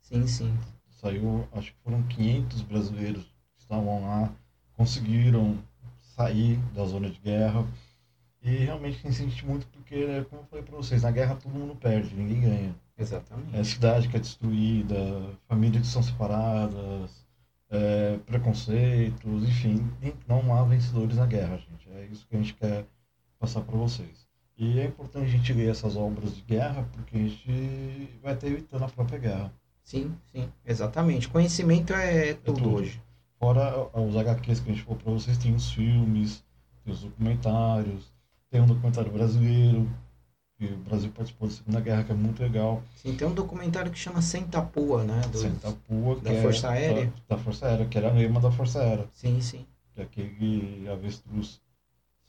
Sim, 0.02 0.28
sim. 0.28 0.54
Saiu, 1.02 1.48
acho 1.52 1.72
que 1.72 1.78
foram 1.84 2.04
500 2.04 2.62
brasileiros 2.62 3.24
que 3.24 3.62
estavam 3.64 4.04
lá, 4.04 4.32
conseguiram 4.78 5.58
sair 6.16 6.60
da 6.76 6.86
zona 6.86 7.10
de 7.10 7.20
guerra. 7.22 7.66
E 8.44 8.52
realmente 8.52 9.00
quem 9.00 9.12
sente 9.12 9.44
muito 9.44 9.66
porque, 9.70 10.06
né, 10.06 10.24
como 10.30 10.44
eu 10.44 10.46
falei 10.46 10.64
para 10.64 10.78
vocês, 10.78 11.02
na 11.02 11.10
guerra 11.10 11.38
todo 11.38 11.52
mundo 11.52 11.76
perde, 11.78 12.14
ninguém 12.14 12.40
ganha. 12.40 12.76
Exatamente. 12.96 13.58
É 13.58 13.64
cidade 13.64 14.08
que 14.10 14.16
é 14.16 14.20
destruída, 14.20 14.96
famílias 15.48 15.88
que 15.88 15.92
são 15.92 16.04
separadas, 16.04 17.24
é, 17.74 18.20
preconceitos, 18.26 19.44
enfim, 19.44 19.84
não 20.28 20.56
há 20.56 20.64
vencedores 20.64 21.18
na 21.18 21.26
guerra, 21.26 21.58
gente. 21.58 21.90
É 21.90 22.08
isso 22.12 22.28
que 22.28 22.36
a 22.36 22.40
gente 22.40 22.54
quer 22.54 22.86
passar 23.40 23.62
para 23.62 23.76
vocês. 23.76 24.28
E 24.56 24.80
é 24.80 24.86
importante 24.86 25.26
a 25.26 25.30
gente 25.30 25.52
ler 25.52 25.72
essas 25.72 25.98
obras 25.98 26.36
de 26.36 26.42
guerra 26.44 26.88
porque 26.94 27.18
a 27.18 27.20
gente 27.20 28.10
vai 28.22 28.34
estar 28.36 28.48
evitando 28.48 28.84
a 28.84 28.88
própria 28.88 29.18
guerra. 29.18 29.54
Sim, 29.84 30.16
sim. 30.32 30.48
Exatamente. 30.64 31.28
Conhecimento 31.28 31.94
é 31.94 32.36
tudo, 32.36 32.62
tudo. 32.62 32.76
hoje. 32.76 33.02
Fora 33.40 33.90
os 34.00 34.16
HQs 34.16 34.60
que 34.60 34.70
a 34.70 34.74
gente 34.74 34.84
falou 34.86 35.00
para 35.00 35.12
vocês, 35.12 35.38
tem 35.38 35.54
os 35.54 35.72
filmes, 35.72 36.46
tem 36.84 36.94
os 36.94 37.02
documentários, 37.02 38.14
tem 38.50 38.62
um 38.62 38.68
documentário 38.68 39.12
brasileiro, 39.12 39.90
que 40.58 40.66
o 40.66 40.78
Brasil 40.78 41.12
participou 41.12 41.48
da 41.48 41.54
Segunda 41.54 41.80
Guerra, 41.82 42.04
que 42.04 42.12
é 42.12 42.16
muito 42.16 42.42
legal. 42.42 42.82
Sim, 42.96 43.16
tem 43.16 43.28
um 43.28 43.34
documentário 43.34 43.92
que 43.92 43.98
chama 44.00 44.22
Sem 44.22 44.46
Tapua, 44.46 45.04
né? 45.04 45.22
dos- 45.32 45.42
Sentapua, 45.42 46.16
que 46.18 46.22
da 46.22 46.32
é 46.34 46.42
Força 46.42 46.70
Aérea? 46.70 47.14
Da, 47.28 47.36
da 47.36 47.42
Força 47.44 47.66
Aérea, 47.68 47.86
que 47.88 47.98
era 47.98 48.10
a 48.10 48.14
lema 48.14 48.40
da 48.40 48.52
Força 48.52 48.80
Aérea, 48.82 49.08
Sim, 49.14 49.42
sim. 49.42 49.66
que 49.94 50.02
é 50.02 50.04
aquele 50.04 50.88
avestruz 50.90 51.60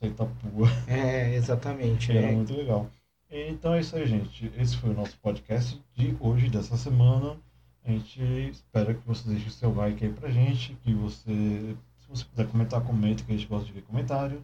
Sentapua, 0.01 0.67
É, 0.87 1.35
exatamente. 1.35 2.07
que 2.11 2.17
era 2.17 2.27
É. 2.27 2.31
muito 2.31 2.53
legal. 2.53 2.89
Então 3.29 3.73
é 3.73 3.79
isso 3.81 3.95
aí, 3.95 4.05
gente. 4.05 4.51
Esse 4.57 4.77
foi 4.77 4.91
o 4.91 4.93
nosso 4.93 5.17
podcast 5.19 5.81
de 5.93 6.15
hoje, 6.19 6.49
dessa 6.49 6.77
semana. 6.77 7.37
A 7.83 7.91
gente 7.91 8.21
espera 8.51 8.93
que 8.93 9.05
você 9.07 9.27
deixe 9.29 9.47
o 9.47 9.51
seu 9.51 9.73
like 9.73 10.03
aí 10.03 10.11
pra 10.11 10.29
gente, 10.29 10.73
que 10.83 10.93
você, 10.93 11.75
se 11.99 12.07
você 12.09 12.23
puder 12.25 12.47
comentar, 12.47 12.81
comente, 12.81 13.23
que 13.23 13.31
a 13.31 13.35
gente 13.37 13.47
gosta 13.47 13.65
de 13.65 13.73
ver 13.73 13.81
comentário. 13.83 14.43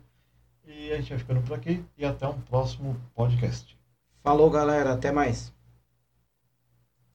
E 0.73 0.91
a 0.93 0.97
gente 0.97 1.09
vai 1.09 1.19
ficando 1.19 1.41
por 1.41 1.53
aqui 1.53 1.83
e 1.97 2.05
até 2.05 2.25
um 2.27 2.39
próximo 2.41 2.95
podcast. 3.13 3.77
Falou, 4.23 4.49
galera. 4.49 4.93
Até 4.93 5.11
mais. 5.11 5.53